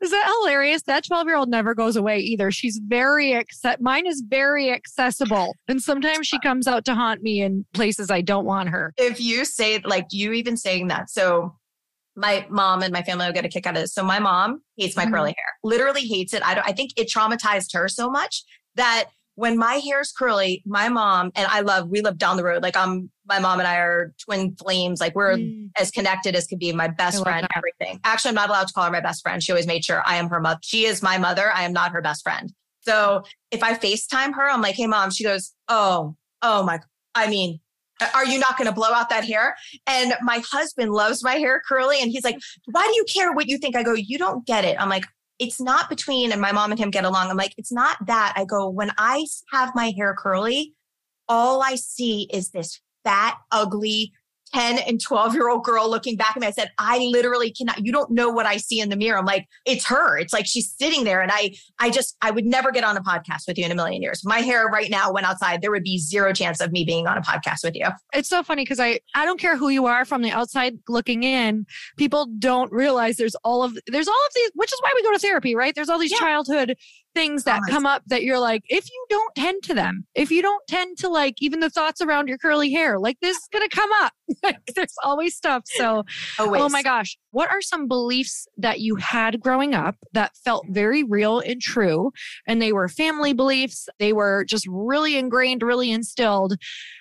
[0.00, 0.82] Is that hilarious?
[0.82, 2.50] That 12 year old never goes away either.
[2.50, 3.80] She's very accept.
[3.80, 5.54] Mine is very accessible.
[5.68, 8.92] And sometimes she comes out to haunt me in places I don't want her.
[8.96, 11.10] If you say, like, you even saying that.
[11.10, 11.54] So
[12.16, 13.94] my mom and my family will get a kick out of this.
[13.94, 15.14] So my mom hates my mm-hmm.
[15.14, 16.42] curly hair, literally hates it.
[16.44, 19.06] I don't, I think it traumatized her so much that
[19.38, 22.60] when my hair's curly, my mom and I love, we live down the road.
[22.60, 25.00] Like I'm, my mom and I are twin flames.
[25.00, 25.70] Like we're mm.
[25.78, 26.72] as connected as could be.
[26.72, 27.56] My best friend, that.
[27.56, 28.00] everything.
[28.02, 29.40] Actually, I'm not allowed to call her my best friend.
[29.40, 30.58] She always made sure I am her mother.
[30.64, 31.52] She is my mother.
[31.54, 32.52] I am not her best friend.
[32.80, 33.22] So
[33.52, 36.80] if I FaceTime her, I'm like, hey mom, she goes, oh, oh my,
[37.14, 37.60] I mean,
[38.14, 39.54] are you not going to blow out that hair?
[39.86, 42.02] And my husband loves my hair curly.
[42.02, 42.38] And he's like,
[42.72, 43.76] why do you care what you think?
[43.76, 44.80] I go, you don't get it.
[44.80, 45.04] I'm like,
[45.38, 47.30] it's not between, and my mom and him get along.
[47.30, 48.32] I'm like, it's not that.
[48.36, 50.74] I go, when I have my hair curly,
[51.28, 54.12] all I see is this fat, ugly
[54.54, 56.46] 10 and 12 year old girl looking back at me.
[56.46, 59.18] I said, I literally cannot, you don't know what I see in the mirror.
[59.18, 60.18] I'm like, it's her.
[60.18, 61.20] It's like she's sitting there.
[61.20, 63.74] And I, I just, I would never get on a podcast with you in a
[63.74, 64.24] million years.
[64.24, 65.62] My hair right now went outside.
[65.62, 67.86] There would be zero chance of me being on a podcast with you.
[68.12, 71.22] It's so funny because I, I don't care who you are from the outside looking
[71.22, 71.66] in.
[71.96, 75.12] People don't realize there's all of, there's all of these, which is why we go
[75.12, 75.74] to therapy, right?
[75.74, 76.18] There's all these yeah.
[76.18, 76.76] childhood
[77.18, 80.40] things that come up that you're like, if you don't tend to them, if you
[80.40, 83.68] don't tend to like even the thoughts around your curly hair, like this is going
[83.68, 84.12] to come up.
[84.76, 85.64] There's always stuff.
[85.64, 86.04] So,
[86.38, 86.62] always.
[86.62, 91.02] oh my gosh, what are some beliefs that you had growing up that felt very
[91.02, 92.12] real and true?
[92.46, 96.54] And they were family beliefs, they were just really ingrained, really instilled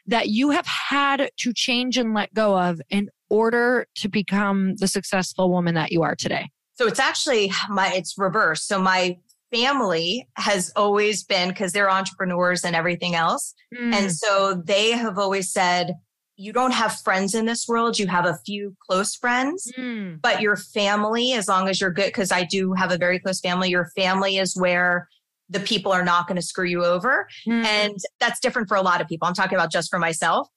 [0.07, 4.88] that you have had to change and let go of in order to become the
[4.88, 6.49] successful woman that you are today?
[6.76, 8.63] So it's actually my it's reverse.
[8.63, 9.18] So my
[9.51, 13.53] family has always been because they're entrepreneurs and everything else.
[13.73, 13.93] Mm.
[13.93, 15.93] And so they have always said,
[16.35, 17.97] you don't have friends in this world.
[17.97, 20.21] You have a few close friends, mm.
[20.21, 23.39] but your family, as long as you're good, because I do have a very close
[23.39, 25.07] family, your family is where
[25.49, 27.27] the people are not going to screw you over.
[27.47, 27.65] Mm.
[27.65, 29.27] And that's different for a lot of people.
[29.27, 30.47] I'm talking about just for myself.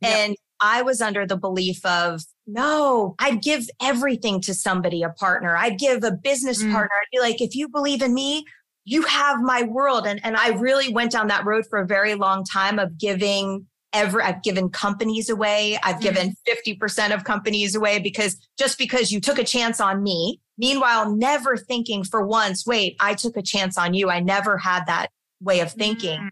[0.00, 0.12] Yep.
[0.12, 5.56] And I was under the belief of, no, I'd give everything to somebody, a partner.
[5.56, 6.72] I'd give a business mm.
[6.72, 6.90] partner.
[6.94, 8.44] I'd be like, if you believe in me,
[8.84, 10.06] you have my world.
[10.06, 13.66] And, and I really went down that road for a very long time of giving
[13.92, 15.78] ever I've given companies away.
[15.82, 16.02] I've mm.
[16.02, 21.14] given 50% of companies away because just because you took a chance on me, meanwhile,
[21.14, 24.10] never thinking for once, wait, I took a chance on you.
[24.10, 25.08] I never had that
[25.40, 26.18] way of thinking.
[26.18, 26.30] Mm.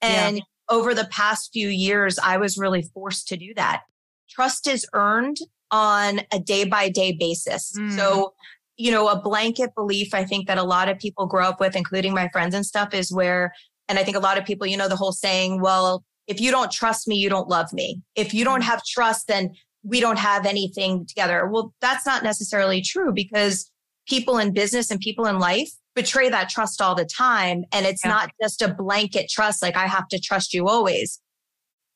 [0.00, 3.82] And yeah over the past few years, I was really forced to do that.
[4.28, 5.38] Trust is earned
[5.70, 7.72] on a day by day basis.
[7.76, 7.96] Mm.
[7.96, 8.34] So,
[8.76, 11.76] you know, a blanket belief I think that a lot of people grow up with,
[11.76, 13.52] including my friends and stuff, is where,
[13.88, 16.50] and I think a lot of people, you know, the whole saying, well, if you
[16.50, 18.02] don't trust me, you don't love me.
[18.14, 18.66] If you don't mm.
[18.66, 21.48] have trust, then we don't have anything together.
[21.48, 23.70] Well, that's not necessarily true because
[24.06, 27.64] people in business and people in life betray that trust all the time.
[27.72, 28.10] And it's yeah.
[28.10, 31.20] not just a blanket trust, like I have to trust you always.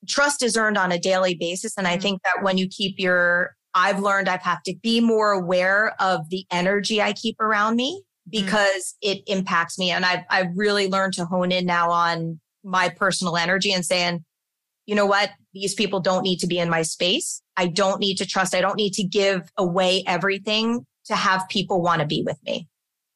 [0.07, 1.77] Trust is earned on a daily basis.
[1.77, 2.01] And I mm-hmm.
[2.01, 6.45] think that when you keep your, I've learned I've to be more aware of the
[6.51, 8.45] energy I keep around me mm-hmm.
[8.45, 9.11] because mm.
[9.11, 9.91] it impacts me.
[9.91, 14.23] And I've, I've really learned to hone in now on my personal energy and saying,
[14.85, 15.31] you know what?
[15.53, 17.41] These people don't need to be in my space.
[17.55, 18.55] I don't need to trust.
[18.55, 22.67] I don't need to give away everything to have people want to be with me.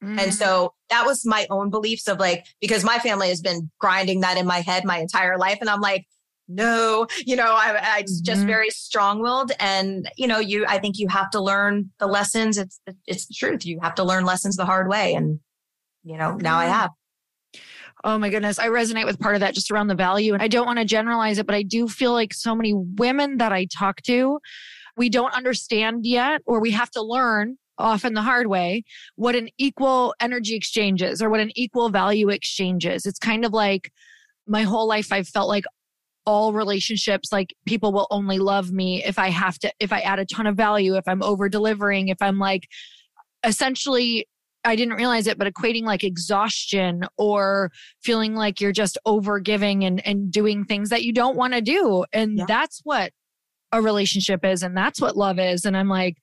[0.03, 0.20] Mm-hmm.
[0.20, 4.22] And so that was my own beliefs of like, because my family has been grinding
[4.22, 5.58] that in my head my entire life.
[5.60, 6.05] And I'm like,
[6.48, 8.24] no, you know, I, I mm-hmm.
[8.24, 9.52] just very strong willed.
[9.60, 12.58] And, you know, you, I think you have to learn the lessons.
[12.58, 13.66] It's, it's the truth.
[13.66, 15.14] You have to learn lessons the hard way.
[15.14, 15.39] And,
[16.04, 16.74] you know, now I mm-hmm.
[16.74, 16.91] have.
[18.04, 18.60] Oh my goodness.
[18.60, 20.34] I resonate with part of that just around the value.
[20.34, 23.38] And I don't want to generalize it, but I do feel like so many women
[23.38, 24.39] that I talk to,
[24.95, 28.84] we don't understand yet, or we have to learn often the hard way,
[29.16, 33.06] what an equal energy exchange is or what an equal value exchange is.
[33.06, 33.91] It's kind of like
[34.48, 35.66] my whole life, I've felt like
[36.28, 40.20] all relationships, like people will only love me if I have to, if I add
[40.20, 42.68] a ton of value, if I'm over delivering, if I'm like
[43.44, 44.28] essentially
[44.66, 47.72] I didn't realize it, but equating like exhaustion or
[48.04, 51.62] feeling like you're just over giving and, and doing things that you don't want to
[51.62, 52.04] do.
[52.12, 52.46] And yeah.
[52.48, 53.12] that's what
[53.72, 54.64] a relationship is.
[54.64, 55.64] And that's what love is.
[55.64, 56.18] And I'm like,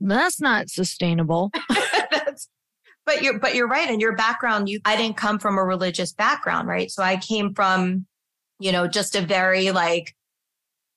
[0.00, 1.52] that's not sustainable.
[3.06, 3.88] but you're but you're right.
[3.88, 6.90] In your background, you I didn't come from a religious background, right?
[6.90, 8.06] So I came from,
[8.58, 10.14] you know, just a very like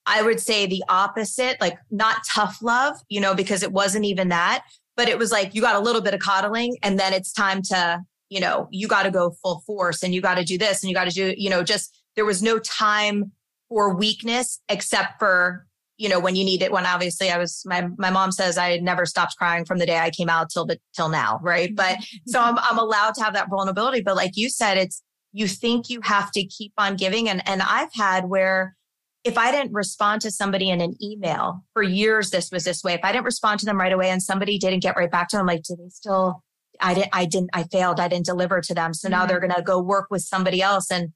[0.05, 4.29] I would say the opposite, like not tough love, you know, because it wasn't even
[4.29, 4.65] that,
[4.97, 7.61] but it was like you got a little bit of coddling and then it's time
[7.63, 10.81] to, you know, you got to go full force and you got to do this
[10.81, 13.31] and you got to do, you know, just there was no time
[13.67, 15.67] for weakness except for
[15.99, 18.77] you know, when you need it, when obviously I was, my, my mom says I
[18.77, 21.41] never stopped crying from the day I came out till the, till now.
[21.43, 21.75] Right.
[21.75, 24.01] But so I'm, I'm allowed to have that vulnerability.
[24.01, 27.29] But like you said, it's, you think you have to keep on giving.
[27.29, 28.75] And, and I've had where
[29.23, 32.93] if I didn't respond to somebody in an email for years, this was this way.
[32.93, 35.37] If I didn't respond to them right away and somebody didn't get right back to
[35.37, 36.41] them, like, do they still,
[36.79, 37.99] I didn't, I didn't, I failed.
[37.99, 38.93] I didn't deliver to them.
[38.93, 39.27] So now mm-hmm.
[39.27, 40.89] they're going to go work with somebody else.
[40.89, 41.09] And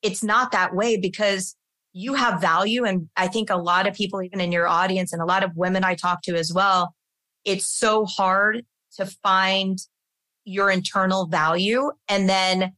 [0.00, 1.54] it's not that way because
[1.92, 2.84] you have value.
[2.84, 5.54] And I think a lot of people, even in your audience and a lot of
[5.54, 6.94] women I talk to as well,
[7.44, 8.64] it's so hard
[8.96, 9.78] to find
[10.44, 12.72] your internal value and then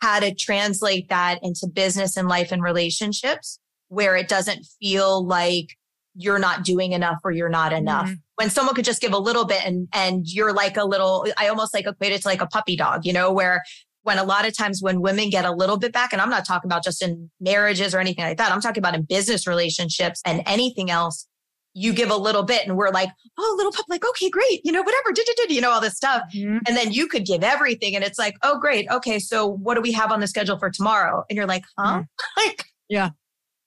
[0.00, 5.68] how to translate that into business and life and relationships where it doesn't feel like
[6.14, 8.06] you're not doing enough or you're not enough.
[8.06, 8.14] Mm-hmm.
[8.36, 11.48] When someone could just give a little bit and and you're like a little I
[11.48, 13.62] almost like equate it to like a puppy dog, you know, where
[14.02, 16.46] when a lot of times when women get a little bit back, and I'm not
[16.46, 20.22] talking about just in marriages or anything like that, I'm talking about in business relationships
[20.24, 21.26] and anything else,
[21.76, 24.72] you give a little bit and we're like, oh, little pup, like, okay, great, you
[24.72, 26.22] know, whatever, did, did, did, you know, all this stuff.
[26.34, 26.58] Mm-hmm.
[26.66, 27.94] And then you could give everything.
[27.94, 28.88] And it's like, oh, great.
[28.90, 29.18] Okay.
[29.18, 31.24] So what do we have on the schedule for tomorrow?
[31.28, 31.98] And you're like, huh?
[31.98, 32.02] Mm-hmm.
[32.46, 33.10] like, yeah.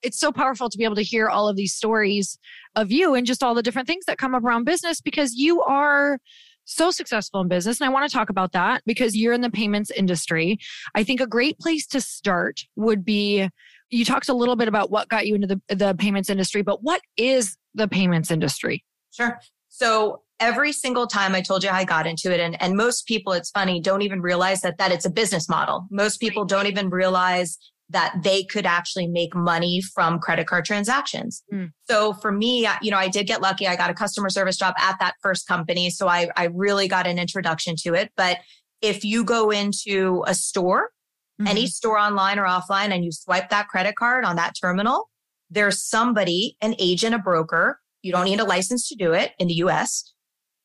[0.02, 2.40] It's so powerful to be able to hear all of these stories
[2.76, 5.62] of you and just all the different things that come up around business because you
[5.62, 6.18] are
[6.66, 7.80] so successful in business.
[7.80, 10.58] And I want to talk about that because you're in the payments industry.
[10.96, 13.50] I think a great place to start would be
[13.92, 16.84] you talked a little bit about what got you into the, the payments industry, but
[16.84, 18.84] what is the payments industry?
[19.12, 19.40] Sure.
[19.68, 23.34] So every single time I told you I got into it, and, and most people,
[23.34, 25.88] it's funny, don't even realize that, that it's a business model.
[25.92, 27.58] Most people don't even realize
[27.92, 31.44] that they could actually make money from credit card transactions.
[31.52, 31.72] Mm.
[31.90, 33.68] So for me, you know, I did get lucky.
[33.68, 35.90] I got a customer service job at that first company.
[35.90, 38.12] So I, I really got an introduction to it.
[38.16, 38.38] But
[38.82, 40.92] if you go into a store
[41.40, 41.48] mm-hmm.
[41.48, 45.10] any store online or offline and you swipe that credit card on that terminal,
[45.50, 47.80] there's somebody, an agent, a broker.
[48.02, 50.14] You don't need a license to do it in the US.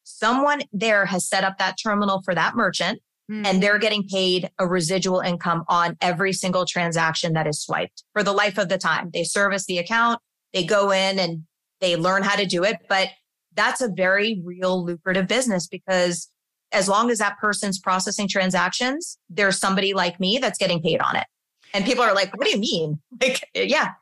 [0.04, 3.46] Someone there has set up that terminal for that merchant mm-hmm.
[3.46, 8.22] and they're getting paid a residual income on every single transaction that is swiped for
[8.22, 9.10] the life of the time.
[9.12, 10.20] They service the account,
[10.52, 11.44] they go in and
[11.80, 12.76] they learn how to do it.
[12.88, 13.08] But
[13.54, 16.28] that's a very real lucrative business because
[16.72, 21.16] as long as that person's processing transactions, there's somebody like me that's getting paid on
[21.16, 21.26] it.
[21.72, 23.00] And people are like, what do you mean?
[23.20, 23.92] Like, yeah,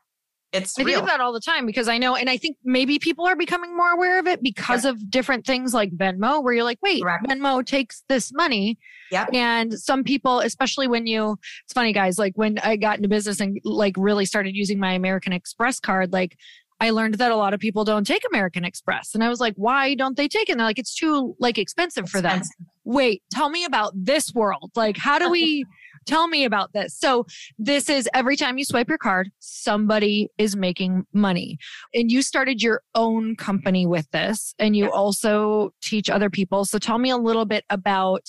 [0.53, 0.99] it's I real.
[0.99, 3.35] think of that all the time because I know, and I think maybe people are
[3.35, 7.01] becoming more aware of it because of different things like Venmo, where you're like, wait,
[7.01, 7.25] Correct.
[7.27, 8.77] Venmo takes this money.
[9.11, 9.33] Yep.
[9.33, 13.39] And some people, especially when you, it's funny, guys, like when I got into business
[13.39, 16.37] and like really started using my American Express card, like
[16.79, 19.15] I learned that a lot of people don't take American Express.
[19.15, 20.53] And I was like, why don't they take it?
[20.53, 22.41] And they're like, it's too like expensive for them.
[22.83, 24.71] Wait, tell me about this world.
[24.75, 25.65] Like, how do we
[26.05, 26.97] tell me about this?
[26.97, 27.25] So
[27.57, 31.57] this is every time you swipe your card, somebody is making money.
[31.93, 36.65] And you started your own company with this and you also teach other people.
[36.65, 38.25] So tell me a little bit about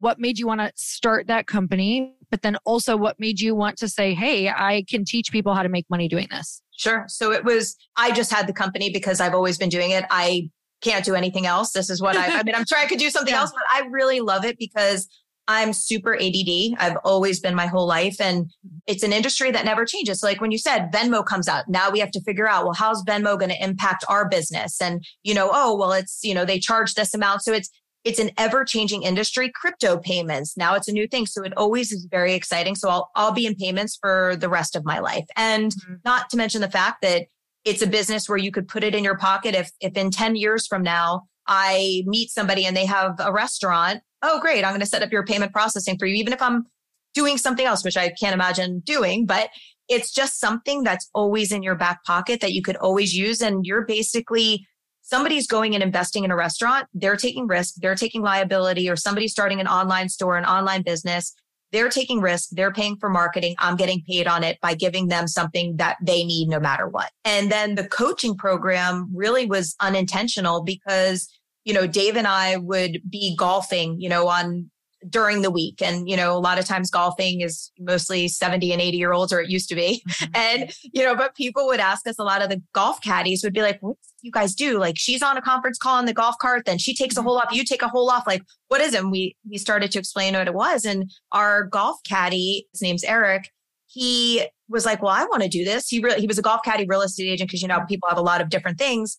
[0.00, 3.78] what made you want to start that company, but then also what made you want
[3.78, 6.62] to say, Hey, I can teach people how to make money doing this.
[6.76, 7.04] Sure.
[7.08, 10.04] So it was, I just had the company because I've always been doing it.
[10.10, 10.50] I
[10.80, 11.72] can't do anything else.
[11.72, 13.40] This is what I, I mean, I'm sure I could do something yeah.
[13.40, 15.08] else, but I really love it because
[15.48, 16.74] I'm super ADD.
[16.78, 18.20] I've always been my whole life.
[18.20, 18.50] And
[18.86, 20.20] it's an industry that never changes.
[20.20, 22.74] So like when you said Venmo comes out, now we have to figure out, well,
[22.74, 24.80] how's Venmo going to impact our business?
[24.80, 27.42] And, you know, oh, well, it's, you know, they charge this amount.
[27.42, 27.70] So it's,
[28.04, 30.54] it's an ever changing industry, crypto payments.
[30.54, 31.24] Now it's a new thing.
[31.24, 32.74] So it always is very exciting.
[32.74, 35.26] So I'll, I'll be in payments for the rest of my life.
[35.34, 35.94] And mm-hmm.
[36.04, 37.26] not to mention the fact that
[37.64, 39.54] it's a business where you could put it in your pocket.
[39.54, 44.02] If, if in 10 years from now, I meet somebody and they have a restaurant,
[44.22, 44.64] oh, great.
[44.64, 46.66] I'm going to set up your payment processing for you, even if I'm
[47.14, 49.48] doing something else, which I can't imagine doing, but
[49.88, 53.40] it's just something that's always in your back pocket that you could always use.
[53.40, 54.66] And you're basically
[55.00, 59.32] somebody's going and investing in a restaurant, they're taking risk, they're taking liability, or somebody's
[59.32, 61.34] starting an online store, an online business.
[61.70, 62.48] They're taking risk.
[62.52, 63.54] They're paying for marketing.
[63.58, 67.10] I'm getting paid on it by giving them something that they need no matter what.
[67.26, 71.28] And then the coaching program really was unintentional because,
[71.68, 74.70] you know, Dave and I would be golfing, you know, on
[75.06, 75.82] during the week.
[75.82, 79.34] And, you know, a lot of times golfing is mostly 70 and 80 year olds,
[79.34, 80.02] or it used to be.
[80.08, 80.24] Mm-hmm.
[80.34, 83.52] And, you know, but people would ask us, a lot of the golf caddies would
[83.52, 84.78] be like, what do you guys do?
[84.78, 87.28] Like she's on a conference call on the golf cart, then she takes a mm-hmm.
[87.28, 88.26] hole off, you take a hole off.
[88.26, 89.00] Like, what is it?
[89.00, 90.86] And we, we started to explain what it was.
[90.86, 93.50] And our golf caddy, his name's Eric,
[93.88, 95.88] he was like, well, I want to do this.
[95.88, 98.18] He really, he was a golf caddy real estate agent because, you know, people have
[98.18, 99.18] a lot of different things.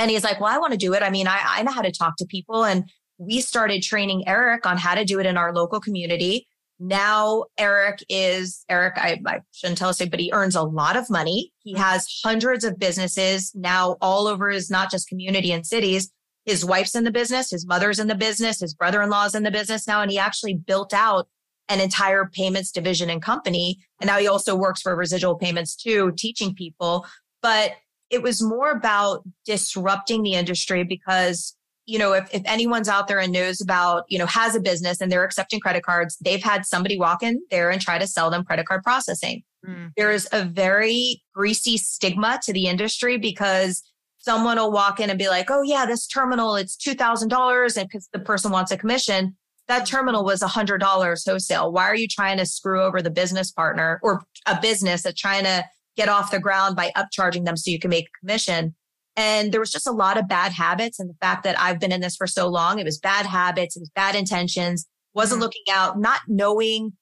[0.00, 1.02] And he's like, well, I want to do it.
[1.02, 4.64] I mean, I, I know how to talk to people and we started training Eric
[4.64, 6.46] on how to do it in our local community.
[6.78, 8.94] Now Eric is Eric.
[8.96, 11.52] I, I shouldn't tell us, but he earns a lot of money.
[11.58, 11.82] He mm-hmm.
[11.82, 16.10] has hundreds of businesses now all over his not just community and cities.
[16.46, 19.86] His wife's in the business, his mother's in the business, his brother-in-law's in the business
[19.86, 21.28] now, and he actually built out
[21.68, 23.78] an entire payments division and company.
[24.00, 27.06] And now he also works for residual payments too, teaching people.
[27.42, 27.72] But
[28.10, 31.56] it was more about disrupting the industry because
[31.86, 35.00] you know, if, if anyone's out there and knows about, you know, has a business
[35.00, 38.30] and they're accepting credit cards, they've had somebody walk in there and try to sell
[38.30, 39.42] them credit card processing.
[39.66, 39.90] Mm.
[39.96, 43.82] There is a very greasy stigma to the industry because
[44.18, 47.76] someone will walk in and be like, oh, yeah, this terminal, it's $2,000.
[47.76, 49.36] And because the person wants a commission,
[49.66, 50.80] that terminal was $100
[51.26, 51.72] wholesale.
[51.72, 55.44] Why are you trying to screw over the business partner or a business that's trying
[55.44, 55.64] to
[56.00, 58.74] get off the ground by upcharging them so you can make a commission?
[59.16, 60.98] And there was just a lot of bad habits.
[60.98, 63.76] And the fact that I've been in this for so long, it was bad habits,
[63.76, 65.42] it was bad intentions, wasn't mm-hmm.
[65.42, 66.92] looking out, not knowing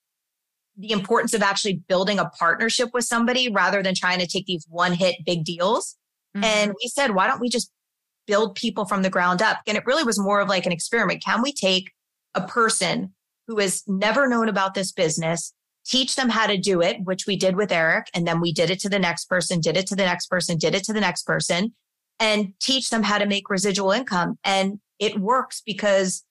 [0.76, 4.66] the importance of actually building a partnership with somebody rather than trying to take these
[4.68, 5.96] one hit big deals.
[6.36, 6.44] Mm-hmm.
[6.44, 7.70] And we said, why don't we just
[8.26, 9.59] build people from the ground up?
[9.66, 11.22] And it really was more of like an experiment.
[11.24, 11.90] Can we take
[12.34, 13.14] a person
[13.49, 15.53] who has never known about this business,
[15.89, 18.09] teach them how to do it, which we did with Eric.
[18.14, 20.59] And then we did it to the next person, did it to the next person,
[20.59, 21.72] did it to the next person,
[22.20, 24.39] and teach them how to make residual income.
[24.45, 26.24] And it works because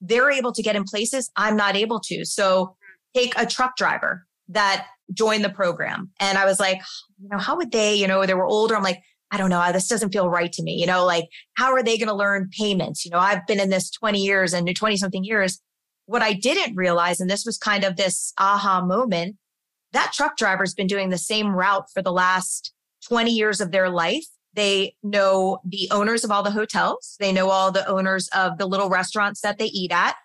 [0.00, 2.24] they're able to get in places I'm not able to.
[2.24, 2.76] So
[3.14, 6.10] take a truck driver that joined the program.
[6.18, 6.80] And I was like,
[7.22, 8.74] you know, how would they, you know, they were older.
[8.74, 9.00] I'm like,
[9.30, 9.72] I don't know.
[9.72, 10.74] This doesn't feel right to me.
[10.74, 13.04] You know, like how are they going to learn payments?
[13.04, 15.60] You know, I've been in this 20 years and 20 something years.
[16.06, 19.36] What I didn't realize, and this was kind of this aha moment,
[19.92, 22.72] that truck driver's been doing the same route for the last
[23.08, 24.24] 20 years of their life.
[24.54, 27.16] They know the owners of all the hotels.
[27.18, 30.16] They know all the owners of the little restaurants that they eat at.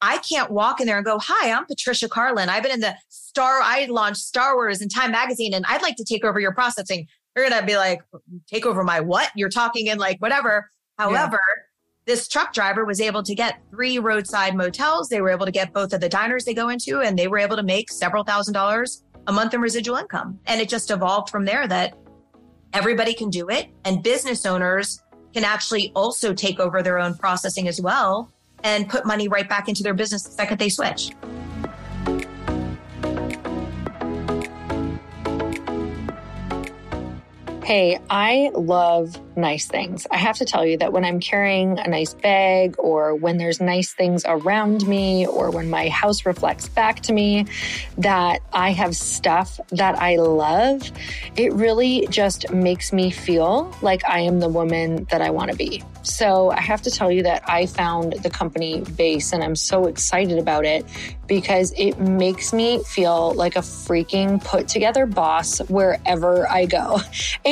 [0.00, 2.48] I can't walk in there and go, Hi, I'm Patricia Carlin.
[2.48, 5.96] I've been in the Star, I launched Star Wars and Time Magazine, and I'd like
[5.96, 7.06] to take over your processing.
[7.34, 8.02] They're going to be like,
[8.48, 9.30] Take over my what?
[9.34, 10.70] You're talking in like whatever.
[10.98, 11.61] However, yeah.
[12.04, 15.08] This truck driver was able to get three roadside motels.
[15.08, 17.38] They were able to get both of the diners they go into, and they were
[17.38, 20.40] able to make several thousand dollars a month in residual income.
[20.46, 21.96] And it just evolved from there that
[22.72, 23.68] everybody can do it.
[23.84, 25.00] And business owners
[25.32, 28.32] can actually also take over their own processing as well
[28.64, 31.12] and put money right back into their business the second they switch.
[37.64, 40.08] Hey, I love nice things.
[40.10, 43.60] I have to tell you that when I'm carrying a nice bag or when there's
[43.60, 47.46] nice things around me or when my house reflects back to me
[47.98, 50.90] that I have stuff that I love,
[51.36, 55.56] it really just makes me feel like I am the woman that I want to
[55.56, 55.84] be.
[56.02, 59.86] So I have to tell you that I found the company Béis and I'm so
[59.86, 60.84] excited about it
[61.28, 67.00] because it makes me feel like a freaking put together boss wherever I go.
[67.44, 67.51] And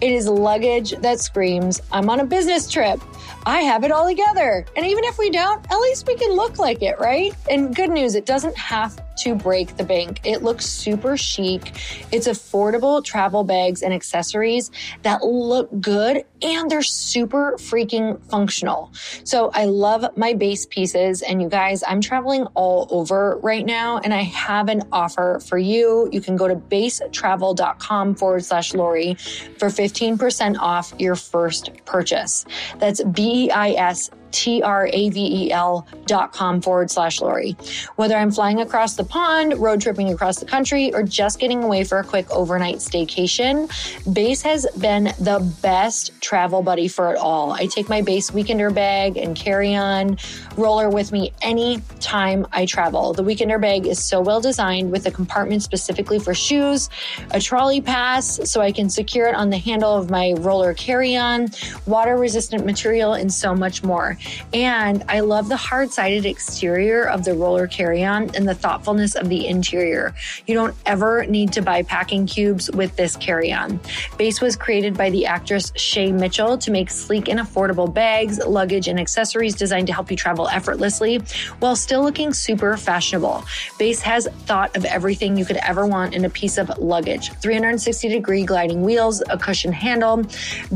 [0.00, 3.00] it is luggage that screams, I'm on a business trip.
[3.46, 4.66] I have it all together.
[4.76, 7.34] And even if we don't, at least we can look like it, right?
[7.50, 10.20] And good news, it doesn't have to break the bank.
[10.24, 11.72] It looks super chic.
[12.10, 14.70] It's affordable travel bags and accessories
[15.02, 18.92] that look good and they're super freaking functional.
[19.24, 21.22] So I love my Béis pieces.
[21.22, 25.58] And you guys, I'm traveling all over right now and I have an offer for
[25.58, 26.08] you.
[26.12, 32.44] You can go to beistravel.com forward slash Lori for 15% off your first purchase.
[32.78, 37.56] That's B E I S T-R-A-V-E-L dot com forward slash Lori.
[37.96, 41.84] Whether I'm flying across the pond, road tripping across the country, or just getting away
[41.84, 43.66] for a quick overnight staycation,
[44.04, 47.52] Béis has been the best travel buddy for it all.
[47.52, 50.18] I take my Béis weekender bag and carry on
[50.58, 53.14] roller with me any time I travel.
[53.14, 56.90] The weekender bag is so well designed with a compartment specifically for shoes,
[57.30, 61.16] a trolley pass so I can secure it on the handle of my roller carry
[61.16, 61.48] on,
[61.86, 64.18] water resistant material, and so much more.
[64.52, 68.54] And I love the hard sided exterior of the roller carry on and the
[68.98, 70.14] of the interior.
[70.46, 73.78] You don't ever need to buy packing cubes with this carry on.
[74.18, 78.88] Béis was created by the actress Shay Mitchell to make sleek and affordable bags, luggage,
[78.88, 81.18] and accessories designed to help you travel effortlessly
[81.60, 83.44] while still looking super fashionable.
[83.78, 88.08] Béis has thought of everything you could ever want in a piece of luggage 360
[88.08, 90.24] degree gliding wheels, a cushion handle,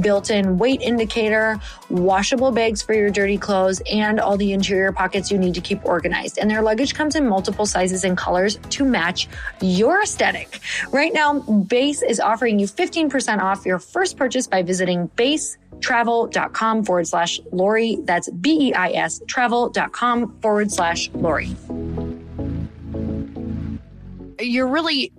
[0.00, 1.58] built in weight indicator,
[1.90, 5.84] washable bags for your dirty clothes, and all the interior pockets you need to keep
[5.84, 6.38] organized.
[6.38, 9.28] And their luggage comes in multiple sizes and colors to match
[9.60, 10.60] your aesthetic.
[10.90, 17.06] Right now, Béis is offering you 15% off your first purchase by visiting beistravel.com forward
[17.06, 17.98] slash Lori.
[18.04, 21.54] That's B E I S travel.com forward slash Lori.
[24.40, 25.12] You're really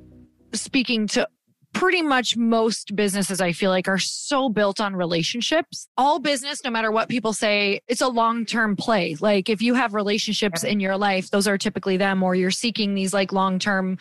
[0.53, 1.27] speaking to
[1.75, 5.89] pretty much most businesses I feel like are so built on relationships.
[5.97, 9.17] All business, no matter what people say, it's a long term play.
[9.19, 12.95] Like if you have relationships in your life, those are typically them, or you're seeking
[12.95, 13.97] these like long term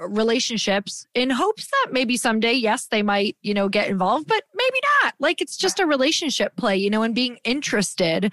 [0.00, 4.44] uh, relationships in hopes that maybe someday, yes, they might, you know, get involved, but
[4.54, 5.14] maybe not.
[5.18, 8.32] Like it's just a relationship play, you know, and being interested.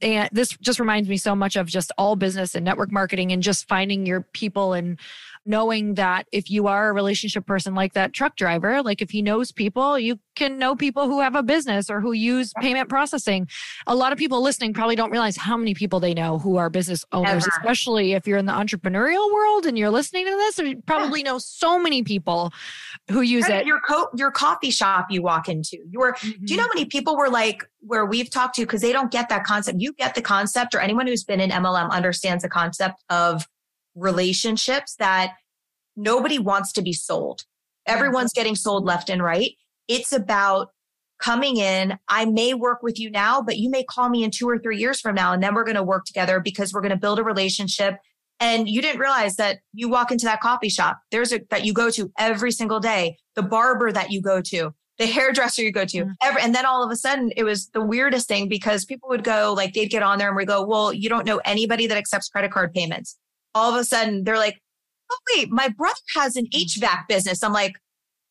[0.00, 3.42] And this just reminds me so much of just all business and network marketing and
[3.42, 4.98] just finding your people and
[5.46, 9.22] knowing that if you are a relationship person like that truck driver, like if he
[9.22, 13.48] knows people, you can know people who have a business or who use payment processing.
[13.86, 16.70] A lot of people listening probably don't realize how many people they know who are
[16.70, 17.52] business owners, Ever.
[17.58, 20.58] especially if you're in the entrepreneurial world and you're listening to this.
[20.58, 22.52] You probably know so many people
[23.10, 23.66] who use it.
[23.66, 25.78] Your co- your coffee shop you walk into.
[25.90, 26.44] Your mm-hmm.
[26.44, 29.10] do you know how many people were like where we've talked to because they don't
[29.10, 29.80] get that concept.
[29.80, 33.46] You get the concept, or anyone who's been in MLM understands the concept of
[33.94, 35.34] relationships that
[35.96, 37.42] nobody wants to be sold.
[37.86, 39.52] Everyone's getting sold left and right.
[39.88, 40.68] It's about
[41.20, 41.98] coming in.
[42.08, 44.78] I may work with you now, but you may call me in two or three
[44.78, 45.32] years from now.
[45.32, 47.96] And then we're going to work together because we're going to build a relationship.
[48.38, 51.74] And you didn't realize that you walk into that coffee shop, there's a that you
[51.74, 55.84] go to every single day, the barber that you go to, the hairdresser you go
[55.84, 56.12] to, mm-hmm.
[56.22, 59.24] every, and then all of a sudden it was the weirdest thing because people would
[59.24, 61.98] go like they'd get on there and we go, well, you don't know anybody that
[61.98, 63.18] accepts credit card payments.
[63.54, 64.60] All of a sudden they're like,
[65.10, 66.64] oh wait, my brother has an mm.
[66.64, 67.42] HVAC business.
[67.42, 67.74] I'm like,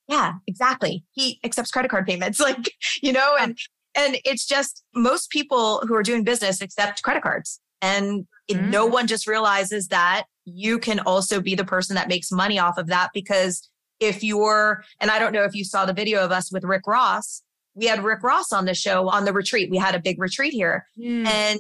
[0.07, 1.03] yeah, exactly.
[1.11, 3.57] He accepts credit card payments, like, you know, and,
[3.95, 8.69] and it's just most people who are doing business accept credit cards and mm-hmm.
[8.69, 12.77] no one just realizes that you can also be the person that makes money off
[12.77, 16.31] of that because if you're, and I don't know if you saw the video of
[16.31, 17.43] us with Rick Ross,
[17.75, 19.69] we had Rick Ross on the show on the retreat.
[19.69, 21.25] We had a big retreat here mm.
[21.25, 21.59] and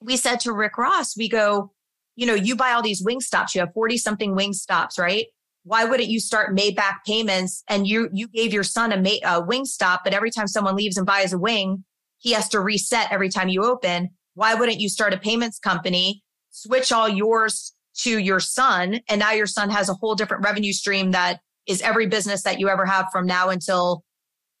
[0.00, 1.72] we said to Rick Ross, we go,
[2.16, 5.26] you know, you buy all these Wingstops, you have 40 something Wingstops, right?
[5.64, 7.64] why wouldn't you start made back payments?
[7.68, 10.96] And you, you gave your son a, ma- a Wingstop, but every time someone leaves
[10.96, 11.84] and buys a wing,
[12.18, 14.10] he has to reset every time you open.
[14.34, 19.00] Why wouldn't you start a payments company, switch all yours to your son?
[19.08, 22.60] And now your son has a whole different revenue stream that is every business that
[22.60, 24.04] you ever have from now until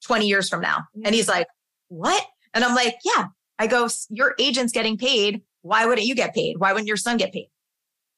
[0.06, 0.78] 20 years from now.
[1.04, 1.30] And he's mm.
[1.30, 1.46] like,
[1.88, 2.24] what?
[2.54, 3.26] And I'm like, yeah,
[3.58, 5.42] I go, your agent's getting paid.
[5.64, 6.58] Why wouldn't you get paid?
[6.58, 7.48] Why wouldn't your son get paid?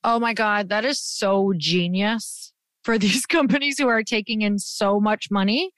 [0.02, 4.98] Oh my God, that is so genius for these companies who are taking in so
[4.98, 5.70] much money.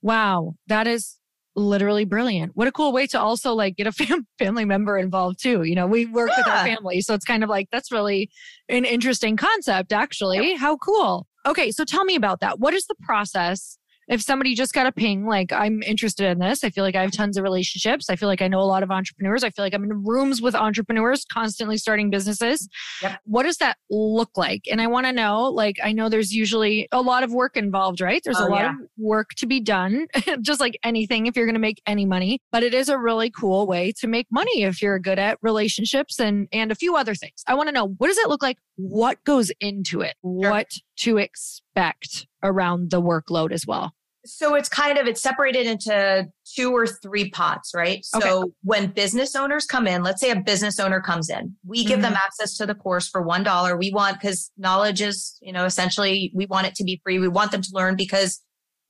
[0.00, 1.18] Wow, that is
[1.54, 2.52] literally brilliant.
[2.54, 5.64] What a cool way to also like get a fam- family member involved too.
[5.64, 6.38] You know, we work yeah.
[6.38, 7.02] with our family.
[7.02, 8.30] So it's kind of like that's really
[8.70, 10.54] an interesting concept actually.
[10.54, 11.26] How cool.
[11.44, 12.58] Okay, so tell me about that.
[12.58, 13.76] What is the process
[14.12, 17.00] if somebody just got a ping, like I'm interested in this, I feel like I
[17.00, 18.10] have tons of relationships.
[18.10, 19.42] I feel like I know a lot of entrepreneurs.
[19.42, 22.68] I feel like I'm in rooms with entrepreneurs constantly starting businesses.
[23.00, 23.20] Yep.
[23.24, 24.64] What does that look like?
[24.70, 28.02] And I want to know, like, I know there's usually a lot of work involved,
[28.02, 28.20] right?
[28.22, 28.70] There's oh, a lot yeah.
[28.72, 30.06] of work to be done,
[30.42, 32.38] just like anything if you're going to make any money.
[32.52, 36.20] But it is a really cool way to make money if you're good at relationships
[36.20, 37.44] and, and a few other things.
[37.48, 38.58] I want to know, what does it look like?
[38.76, 40.16] What goes into it?
[40.22, 40.50] Sure.
[40.50, 43.94] What to expect around the workload as well?
[44.24, 48.04] So it's kind of it's separated into two or three pots, right?
[48.04, 48.52] So okay.
[48.62, 52.02] when business owners come in, let's say a business owner comes in, we give mm-hmm.
[52.02, 53.76] them access to the course for one dollar.
[53.76, 57.18] We want because knowledge is, you know, essentially we want it to be free.
[57.18, 58.40] We want them to learn because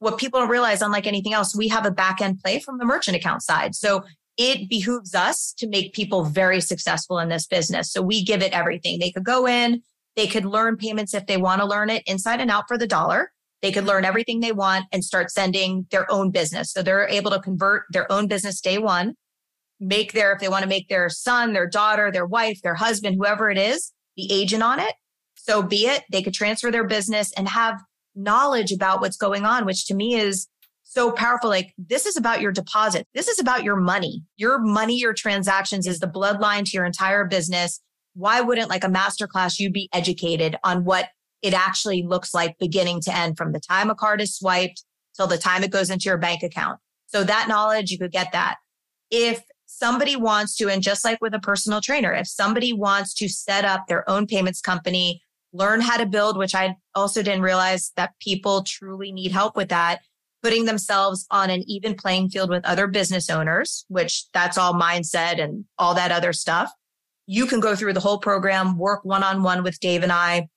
[0.01, 2.85] what people don't realize, unlike anything else, we have a back end play from the
[2.85, 3.74] merchant account side.
[3.74, 4.03] So
[4.37, 7.93] it behooves us to make people very successful in this business.
[7.93, 8.99] So we give it everything.
[8.99, 9.83] They could go in,
[10.16, 12.87] they could learn payments if they want to learn it inside and out for the
[12.87, 13.33] dollar.
[13.62, 16.72] They could learn everything they want and start sending their own business.
[16.72, 19.14] So they're able to convert their own business day one,
[19.80, 23.16] make their, if they want to make their son, their daughter, their wife, their husband,
[23.16, 24.94] whoever it is, the agent on it.
[25.36, 26.02] So be it.
[26.10, 27.80] They could transfer their business and have
[28.14, 30.48] knowledge about what's going on, which to me is
[30.82, 31.48] so powerful.
[31.48, 33.06] Like this is about your deposit.
[33.14, 34.24] This is about your money.
[34.36, 37.80] Your money, your transactions is the bloodline to your entire business
[38.14, 41.08] why wouldn't like a masterclass you be educated on what
[41.43, 44.84] it actually looks like beginning to end from the time a card is swiped
[45.16, 46.78] till the time it goes into your bank account.
[47.07, 48.57] So that knowledge, you could get that.
[49.11, 53.28] If somebody wants to, and just like with a personal trainer, if somebody wants to
[53.28, 55.22] set up their own payments company,
[55.53, 59.68] learn how to build, which I also didn't realize that people truly need help with
[59.68, 60.01] that,
[60.43, 65.43] putting themselves on an even playing field with other business owners, which that's all mindset
[65.43, 66.72] and all that other stuff
[67.26, 70.49] you can go through the whole program, work one on one with Dave and I.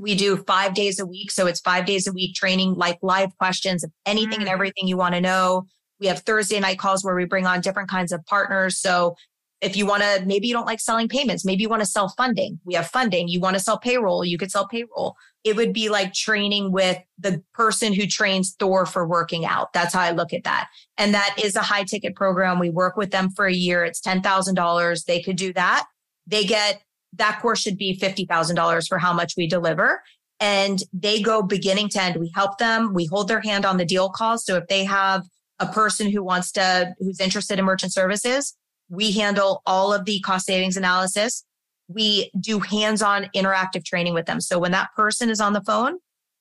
[0.00, 1.30] We do five days a week.
[1.30, 4.42] So it's five days a week training, like live questions of anything mm.
[4.42, 5.66] and everything you want to know.
[6.00, 8.80] We have Thursday night calls where we bring on different kinds of partners.
[8.80, 9.16] So
[9.60, 12.08] if you want to, maybe you don't like selling payments, maybe you want to sell
[12.08, 12.58] funding.
[12.64, 13.28] We have funding.
[13.28, 15.16] You want to sell payroll, you could sell payroll.
[15.44, 19.72] It would be like training with the person who trains Thor for working out.
[19.74, 20.68] That's how I look at that.
[20.96, 22.58] And that is a high ticket program.
[22.58, 23.84] We work with them for a year.
[23.84, 25.04] It's $10,000.
[25.04, 25.86] They could do that
[26.30, 26.82] they get
[27.14, 30.02] that course should be $50,000 for how much we deliver.
[30.38, 32.16] And they go beginning to end.
[32.16, 32.94] We help them.
[32.94, 34.44] We hold their hand on the deal calls.
[34.44, 35.24] So if they have
[35.58, 38.56] a person who wants to, who's interested in merchant services,
[38.88, 41.44] we handle all of the cost savings analysis.
[41.88, 44.40] We do hands on interactive training with them.
[44.40, 45.98] So when that person is on the phone,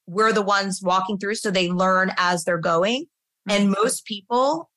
[0.08, 3.06] we're the ones walking through so they learn as they're going.
[3.48, 3.82] And mm-hmm.
[3.82, 4.70] most people,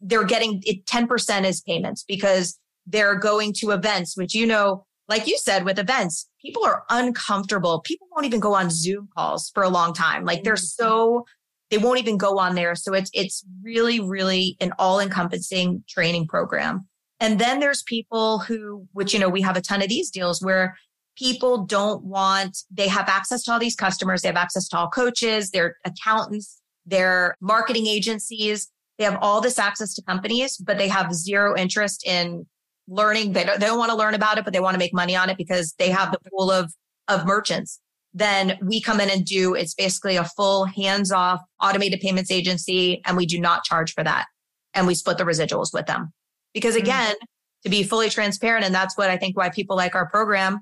[0.00, 5.26] they're getting it 10% is payments because they're going to events, which, you know, like
[5.26, 7.80] you said, with events, people are uncomfortable.
[7.80, 10.24] People won't even go on Zoom calls for a long time.
[10.24, 10.84] Like they're mm-hmm.
[10.84, 11.26] so,
[11.70, 12.74] they won't even go on there.
[12.74, 16.86] So it's, it's really, really an all encompassing training program.
[17.20, 20.42] And then there's people who, which, you know, we have a ton of these deals
[20.42, 20.76] where
[21.16, 24.22] people don't want, they have access to all these customers.
[24.22, 29.58] They have access to all coaches, their accountants, their marketing agencies, they have all this
[29.58, 32.46] access to companies, but they have zero interest in
[32.88, 33.32] learning.
[33.32, 35.16] They don't, they don't want to learn about it, but they want to make money
[35.16, 36.72] on it because they have the pool of,
[37.08, 37.80] of merchants.
[38.12, 43.02] Then we come in and do, it's basically a full hands off automated payments agency.
[43.04, 44.26] And we do not charge for that.
[44.72, 46.12] And we split the residuals with them
[46.52, 46.84] because mm-hmm.
[46.84, 47.64] again, mm-hmm.
[47.64, 48.64] to be fully transparent.
[48.64, 50.60] And that's what I think why people like our program.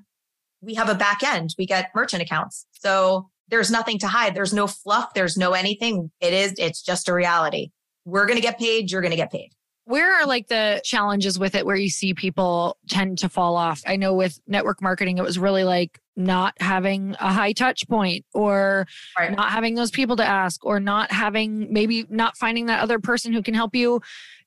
[0.61, 1.53] We have a back end.
[1.57, 2.65] We get merchant accounts.
[2.71, 4.33] So there's nothing to hide.
[4.33, 5.13] There's no fluff.
[5.13, 6.09] There's no anything.
[6.21, 7.71] It is, it's just a reality.
[8.05, 8.89] We're going to get paid.
[8.89, 9.51] You're going to get paid.
[9.85, 13.81] Where are like the challenges with it where you see people tend to fall off?
[13.85, 18.25] I know with network marketing, it was really like not having a high touch point
[18.33, 19.35] or right.
[19.35, 23.33] not having those people to ask or not having maybe not finding that other person
[23.33, 24.01] who can help you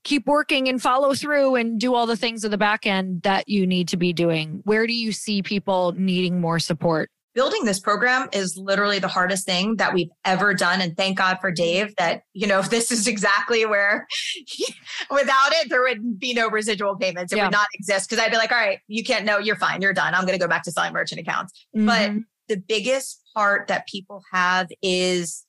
[0.04, 3.48] keep working and follow through and do all the things at the back end that
[3.48, 4.60] you need to be doing.
[4.64, 7.10] Where do you see people needing more support?
[7.36, 10.80] Building this program is literally the hardest thing that we've ever done.
[10.80, 14.08] And thank God for Dave that, you know, this is exactly where
[14.46, 14.66] he,
[15.10, 17.32] without it, there would be no residual payments.
[17.32, 17.44] It yeah.
[17.44, 18.08] would not exist.
[18.08, 19.82] Cause I'd be like, all right, you can't know, you're fine.
[19.82, 20.14] You're done.
[20.14, 21.52] I'm going to go back to selling merchant accounts.
[21.76, 21.86] Mm-hmm.
[21.86, 22.12] But
[22.48, 25.44] the biggest part that people have is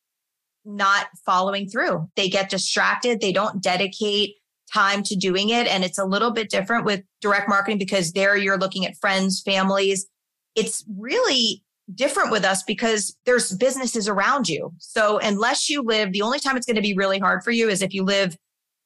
[0.66, 2.10] not following through.
[2.18, 3.22] They get distracted.
[3.22, 4.36] They don't dedicate
[4.74, 5.68] time to doing it.
[5.68, 9.42] And it's a little bit different with direct marketing because there you're looking at friends,
[9.42, 10.06] families.
[10.54, 11.64] It's really
[11.94, 14.72] different with us because there's businesses around you.
[14.80, 17.70] So unless you live, the only time it's going to be really hard for you
[17.70, 18.38] is if you live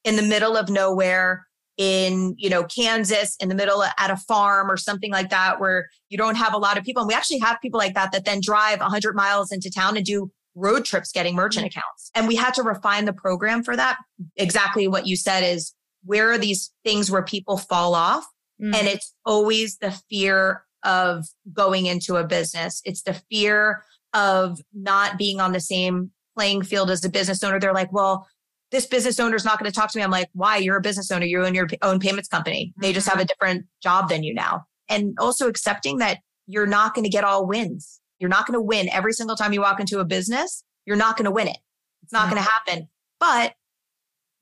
[0.04, 1.46] in the middle of nowhere
[1.78, 5.88] in, you know, Kansas, in the middle at a farm or something like that, where
[6.10, 7.02] you don't have a lot of people.
[7.02, 10.06] And we actually have people like that that then drive 100 miles into town and
[10.06, 11.80] do road trips getting merchant mm-hmm.
[11.80, 12.12] accounts.
[12.14, 13.98] And we had to refine the program for that.
[14.36, 15.74] Exactly what you said is
[16.04, 18.26] where are these things where people fall off?
[18.62, 18.76] Mm-hmm.
[18.76, 22.82] And it's always the fear of going into a business.
[22.86, 27.60] It's the fear of not being on the same playing field as a business owner.
[27.60, 28.28] They're like, well,
[28.72, 30.04] this business owner is not going to talk to me.
[30.04, 30.58] I'm like, why?
[30.58, 31.26] You're a business owner.
[31.26, 32.74] You own your own payments company.
[32.82, 33.28] They just have a mm-hmm.
[33.28, 34.66] different job than you now.
[34.90, 38.00] And also accepting that you're not going to get all wins.
[38.20, 40.64] You're not going to win every single time you walk into a business.
[40.86, 41.58] You're not going to win it.
[42.04, 42.88] It's not going to happen.
[43.20, 43.54] But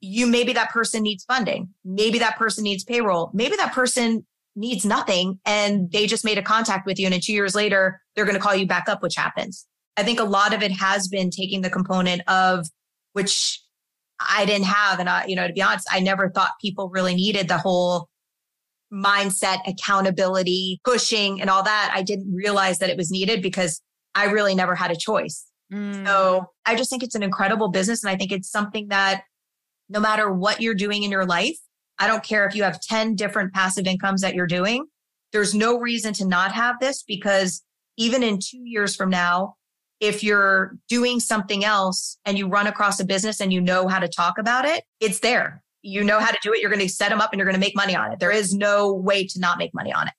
[0.02, 1.70] you maybe that person needs funding.
[1.84, 3.32] Maybe that person needs payroll.
[3.34, 4.26] Maybe that person
[4.60, 8.26] needs nothing and they just made a contact with you and two years later they're
[8.26, 9.66] going to call you back up which happens.
[9.98, 12.68] I think a lot of it has been taking the component of
[13.14, 13.62] which
[14.20, 17.16] i didn't have and i you know to be honest i never thought people really
[17.16, 18.10] needed the whole
[18.92, 21.92] mindset accountability pushing and all that.
[21.94, 23.82] I didn't realize that it was needed because
[24.16, 25.46] i really never had a choice.
[25.72, 26.04] Mm.
[26.04, 29.22] so i just think it's an incredible business and i think it's something that
[29.88, 31.58] no matter what you're doing in your life
[32.00, 34.86] I don't care if you have 10 different passive incomes that you're doing.
[35.32, 37.64] There's no reason to not have this because
[37.98, 39.56] even in two years from now,
[40.00, 44.00] if you're doing something else and you run across a business and you know how
[44.00, 45.62] to talk about it, it's there.
[45.82, 46.62] You know how to do it.
[46.62, 48.20] You're going to set them up and you're going to make money on it.
[48.20, 50.14] There is no way to not make money on it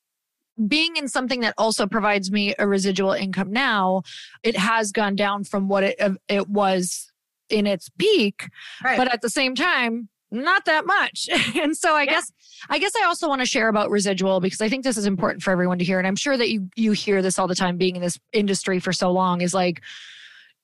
[0.66, 4.02] being in something that also provides me a residual income now,
[4.42, 7.10] it has gone down from what it it was
[7.48, 8.48] in its peak.
[8.82, 8.96] Right.
[8.96, 11.28] But at the same time, not that much.
[11.56, 12.12] and so I yeah.
[12.12, 12.32] guess
[12.68, 15.42] I guess I also want to share about residual because I think this is important
[15.42, 17.76] for everyone to hear and I'm sure that you you hear this all the time
[17.76, 19.82] being in this industry for so long is like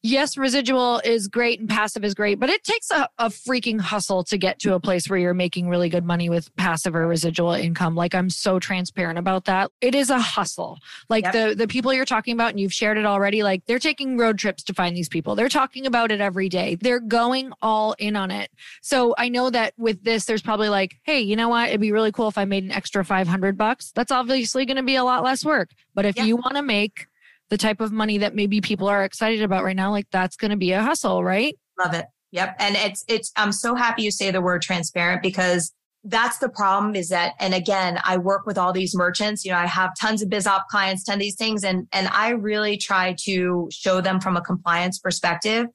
[0.06, 4.22] yes, residual is great and passive is great, but it takes a, a, freaking hustle
[4.24, 7.52] to get to a place where you're making really good money with passive or residual
[7.52, 7.94] income.
[7.94, 9.70] Like I'm so transparent about that.
[9.80, 10.78] It is a hustle.
[11.08, 11.32] Like yep.
[11.32, 14.38] the the people you're talking about, and you've shared it already, like they're taking road
[14.38, 15.34] trips to find these people.
[15.34, 16.76] They're talking about it every day.
[16.80, 18.50] They're going all in on it.
[18.82, 21.68] So I know that with this, there's probably like, hey, you know what?
[21.68, 23.92] It'd be really cool if I made an extra 500 bucks.
[23.94, 25.70] That's obviously going to be a lot less work.
[25.94, 26.26] But if yep.
[26.26, 27.06] you want to make
[27.50, 30.50] the type of money that maybe people are excited about right now, like that's going
[30.50, 31.56] to be a hustle, right?
[31.78, 32.06] Love it.
[32.32, 32.56] Yep.
[32.58, 35.72] And it's, it's, I'm so happy you say the word transparent because
[36.04, 39.58] that's the problem is that, and again, I work with all these merchants, you know,
[39.58, 41.64] I have tons of biz op clients, tons of these things.
[41.64, 45.66] And, and I really try to show them from a compliance perspective.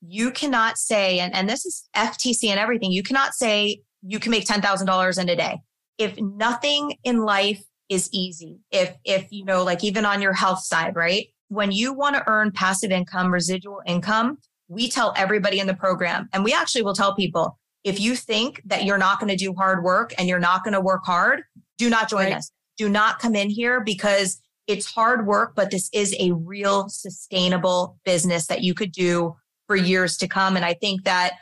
[0.00, 4.30] You cannot say, and, and this is FTC and everything, you cannot say you can
[4.30, 5.58] make $10,000 in a day.
[5.98, 8.60] If nothing in life is easy.
[8.70, 11.28] If, if, you know, like even on your health side, right?
[11.48, 16.28] When you want to earn passive income, residual income, we tell everybody in the program
[16.32, 19.54] and we actually will tell people if you think that you're not going to do
[19.54, 21.42] hard work and you're not going to work hard,
[21.78, 22.34] do not join right.
[22.34, 22.50] us.
[22.76, 27.96] Do not come in here because it's hard work, but this is a real sustainable
[28.04, 29.36] business that you could do
[29.68, 30.56] for years to come.
[30.56, 31.34] And I think that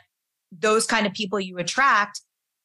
[0.51, 2.21] those kind of people you attract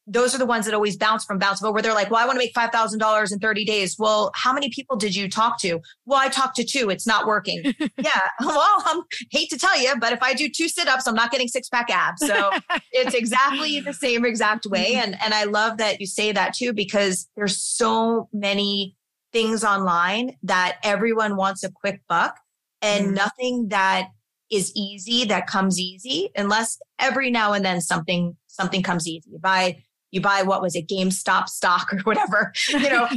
[0.07, 2.37] those are the ones that always bounce from Bouncebo where they're like, well, I want
[2.37, 3.97] to make $5,000 in 30 days.
[3.99, 5.81] Well, how many people did you talk to?
[6.05, 6.91] Well, I talked to two.
[6.91, 7.63] It's not working.
[7.99, 8.21] yeah.
[8.51, 11.47] Well, I hate to tell you, but if I do two sit-ups, I'm not getting
[11.47, 12.27] six pack abs.
[12.27, 12.51] So
[12.93, 14.95] it's exactly the same exact way.
[14.95, 18.97] And, and I love that you say that too, because there's so many
[19.33, 22.39] things online that everyone wants a quick buck
[22.83, 23.15] and mm.
[23.15, 24.09] nothing that
[24.51, 29.31] is easy that comes easy unless every now and then something something comes easy.
[29.41, 32.53] By you buy what was it GameStop stock or whatever.
[32.69, 33.09] You know,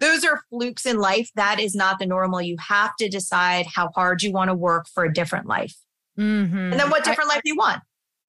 [0.00, 1.30] those are flukes in life.
[1.36, 2.42] That is not the normal.
[2.42, 5.76] You have to decide how hard you want to work for a different life.
[6.18, 6.56] Mm-hmm.
[6.56, 7.82] And then what different I, life you want.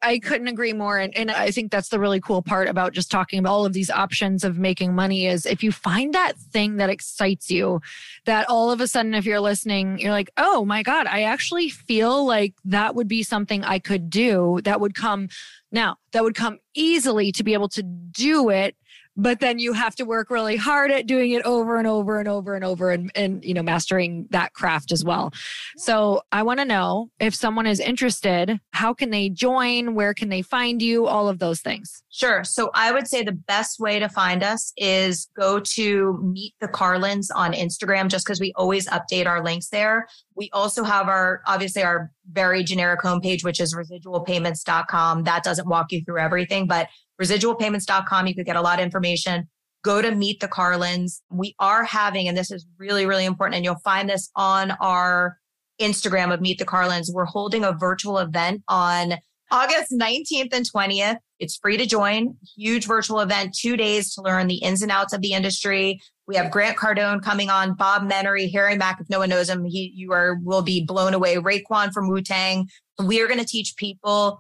[0.04, 0.98] I couldn't agree more.
[0.98, 3.74] And, and I think that's the really cool part about just talking about all of
[3.74, 7.82] these options of making money is if you find that thing that excites you,
[8.26, 11.70] that all of a sudden, if you're listening, you're like, oh my God, I actually
[11.70, 15.30] feel like that would be something I could do that would come
[15.72, 18.76] now, that would come easily to be able to do it
[19.16, 22.28] but then you have to work really hard at doing it over and over and
[22.28, 25.32] over and over and, and you know mastering that craft as well.
[25.78, 29.94] So i want to know if someone is interested how can they join?
[29.94, 31.06] Where can they find you?
[31.06, 32.04] All of those things.
[32.10, 32.44] Sure.
[32.44, 36.68] So i would say the best way to find us is go to meet the
[36.68, 41.42] carlins on instagram just because we always update our links there we also have our
[41.48, 46.88] obviously our very generic homepage which is residualpayments.com that doesn't walk you through everything but
[47.22, 48.28] residualpayments.com.
[48.28, 49.48] You could get a lot of information.
[49.84, 51.22] Go to Meet the Carlins.
[51.30, 55.38] We are having, and this is really, really important, and you'll find this on our
[55.82, 57.12] Instagram of Meet the Carlins.
[57.14, 59.16] We're holding a virtual event on
[59.52, 61.18] August 19th and 20th.
[61.40, 62.38] It's free to join.
[62.56, 66.00] Huge virtual event, two days to learn the ins and outs of the industry.
[66.28, 69.02] We have Grant Cardone coming on, Bob Menery, Harry Mack.
[69.02, 71.36] If no one knows him, he you are will be blown away.
[71.36, 72.70] Raekwon from Wu Tang.
[73.04, 74.40] We are going to teach people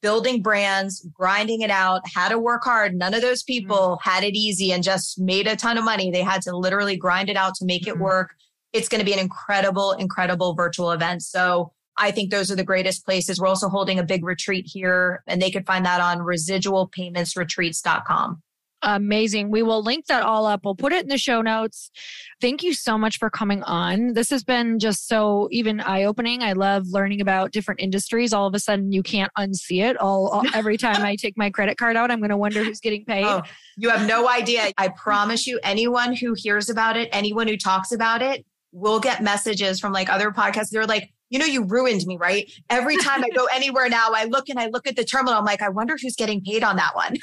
[0.00, 2.94] building brands, grinding it out, how to work hard.
[2.94, 4.08] None of those people mm-hmm.
[4.08, 6.10] had it easy and just made a ton of money.
[6.10, 7.90] They had to literally grind it out to make mm-hmm.
[7.90, 8.30] it work.
[8.72, 11.22] It's going to be an incredible, incredible virtual event.
[11.22, 13.38] So I think those are the greatest places.
[13.40, 18.42] We're also holding a big retreat here, and they could find that on residualpaymentsretreats.com.
[18.82, 19.50] Amazing.
[19.50, 20.64] We will link that all up.
[20.64, 21.90] We'll put it in the show notes.
[22.40, 24.12] Thank you so much for coming on.
[24.12, 26.42] This has been just so even eye opening.
[26.42, 28.32] I love learning about different industries.
[28.32, 29.96] All of a sudden, you can't unsee it.
[29.96, 32.80] All, all every time I take my credit card out, I'm going to wonder who's
[32.80, 33.24] getting paid.
[33.24, 33.42] Oh,
[33.76, 34.70] you have no idea.
[34.78, 39.22] I promise you, anyone who hears about it, anyone who talks about it, will get
[39.22, 40.70] messages from like other podcasts.
[40.70, 42.50] They're like, you know, you ruined me, right?
[42.70, 45.38] Every time I go anywhere now, I look and I look at the terminal.
[45.38, 47.16] I'm like, I wonder who's getting paid on that one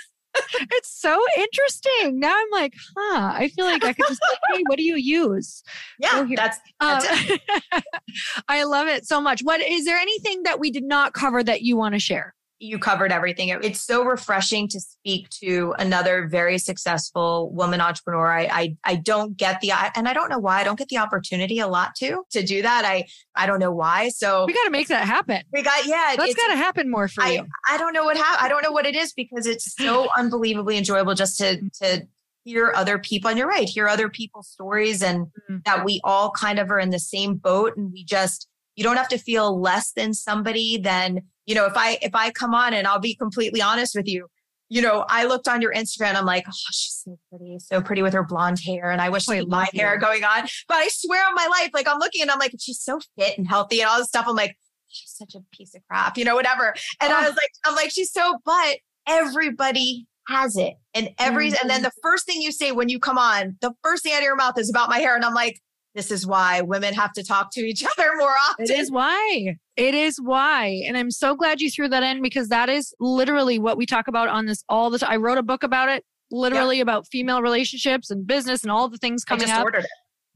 [0.71, 2.19] it's so interesting.
[2.19, 4.95] Now I'm like, huh, I feel like I could just like, hey, what do you
[4.95, 5.63] use?
[5.99, 7.31] Yeah, that's, that's
[7.71, 7.81] um,
[8.47, 9.41] I love it so much.
[9.41, 12.33] What is there anything that we did not cover that you want to share?
[12.65, 13.49] You covered everything.
[13.49, 18.31] It's so refreshing to speak to another very successful woman entrepreneur.
[18.31, 20.97] I, I, I don't get the, and I don't know why I don't get the
[20.97, 22.85] opportunity a lot to, to do that.
[22.85, 23.05] I,
[23.35, 24.09] I don't know why.
[24.09, 25.41] So we got to make that happen.
[25.53, 27.45] We got, yeah, that's got to happen more for I, you.
[27.69, 28.45] I don't know what happened.
[28.45, 32.07] I don't know what it is because it's so unbelievably enjoyable just to, to
[32.43, 33.29] hear other people.
[33.29, 35.57] And you're right, hear other people's stories and mm-hmm.
[35.65, 38.97] that we all kind of are in the same boat and we just, you don't
[38.97, 42.73] have to feel less than somebody than you know if i if i come on
[42.73, 44.27] and i'll be completely honest with you
[44.69, 48.01] you know i looked on your instagram i'm like oh she's so pretty so pretty
[48.01, 51.25] with her blonde hair and i wish I my hair going on but i swear
[51.27, 53.89] on my life like i'm looking and i'm like she's so fit and healthy and
[53.89, 54.55] all this stuff i'm like
[54.87, 57.15] she's such a piece of crap you know whatever and oh.
[57.15, 58.77] i was like i'm like she's so but
[59.07, 61.61] everybody has it and every mm-hmm.
[61.61, 64.19] and then the first thing you say when you come on the first thing out
[64.19, 65.59] of your mouth is about my hair and i'm like
[65.95, 68.65] this is why women have to talk to each other more often.
[68.65, 69.55] It is why.
[69.77, 70.83] It is why.
[70.87, 74.07] And I'm so glad you threw that in because that is literally what we talk
[74.07, 75.11] about on this all the time.
[75.11, 78.97] I wrote a book about it, literally about female relationships and business and all the
[78.97, 79.67] things coming up.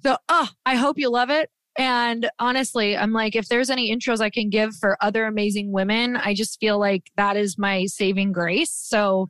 [0.02, 1.50] So, oh, I hope you love it.
[1.78, 6.18] And honestly, I'm like, if there's any intros I can give for other amazing women,
[6.18, 8.72] I just feel like that is my saving grace.
[8.72, 9.30] So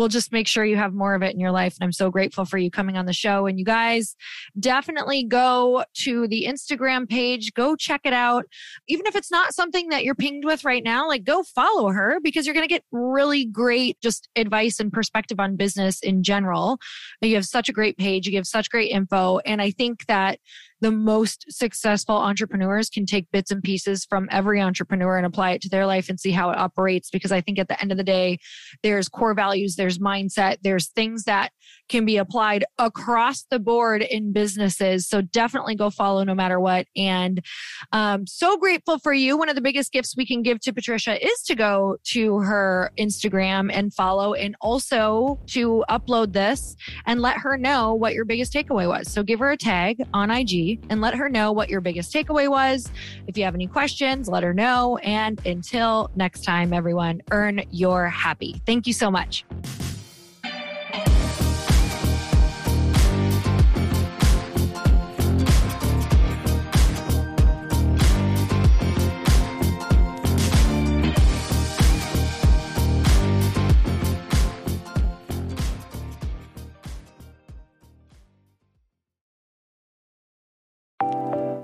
[0.00, 1.76] we'll just make sure you have more of it in your life.
[1.78, 3.44] And I'm so grateful for you coming on the show.
[3.44, 4.16] And you guys
[4.58, 8.46] definitely go to the Instagram page, go check it out.
[8.88, 12.18] Even if it's not something that you're pinged with right now, like go follow her
[12.22, 16.78] because you're going to get really great just advice and perspective on business in general.
[17.20, 19.40] You have such a great page, you give such great info.
[19.40, 20.38] And I think that
[20.80, 25.62] the most successful entrepreneurs can take bits and pieces from every entrepreneur and apply it
[25.62, 27.10] to their life and see how it operates.
[27.10, 28.38] Because I think at the end of the day,
[28.82, 31.52] there's core values, there's mindset, there's things that
[31.90, 35.06] can be applied across the board in businesses.
[35.06, 36.86] So definitely go follow no matter what.
[36.96, 37.44] And
[37.92, 39.36] um, so grateful for you.
[39.36, 42.92] One of the biggest gifts we can give to Patricia is to go to her
[42.98, 46.76] Instagram and follow, and also to upload this
[47.06, 49.10] and let her know what your biggest takeaway was.
[49.10, 52.48] So give her a tag on IG and let her know what your biggest takeaway
[52.48, 52.90] was.
[53.26, 54.98] If you have any questions, let her know.
[54.98, 58.62] And until next time, everyone, earn your happy.
[58.64, 59.44] Thank you so much.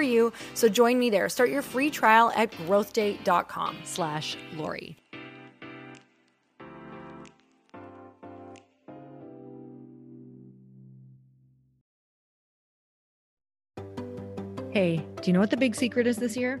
[0.00, 0.32] you.
[0.54, 1.28] So join me there.
[1.28, 4.96] Start your free trial at growthday.com slash Lori.
[14.76, 16.60] Hey, do you know what the big secret is this year?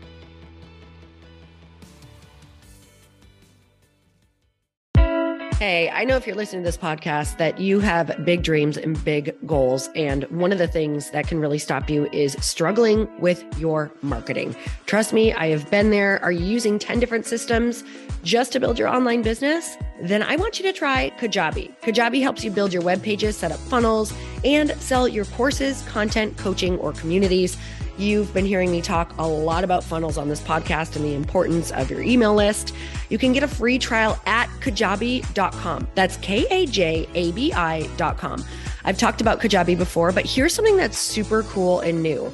[5.61, 9.05] Hey, I know if you're listening to this podcast that you have big dreams and
[9.05, 9.91] big goals.
[9.93, 14.55] And one of the things that can really stop you is struggling with your marketing.
[14.87, 16.19] Trust me, I have been there.
[16.23, 17.83] Are you using 10 different systems
[18.23, 19.77] just to build your online business?
[20.01, 21.79] Then I want you to try Kajabi.
[21.81, 24.11] Kajabi helps you build your web pages, set up funnels,
[24.43, 27.55] and sell your courses, content, coaching, or communities.
[27.99, 31.71] You've been hearing me talk a lot about funnels on this podcast and the importance
[31.71, 32.73] of your email list.
[33.11, 35.87] You can get a free trial at kajabi.com.
[35.95, 38.45] That's K A J A B I.com.
[38.85, 42.33] I've talked about Kajabi before, but here's something that's super cool and new.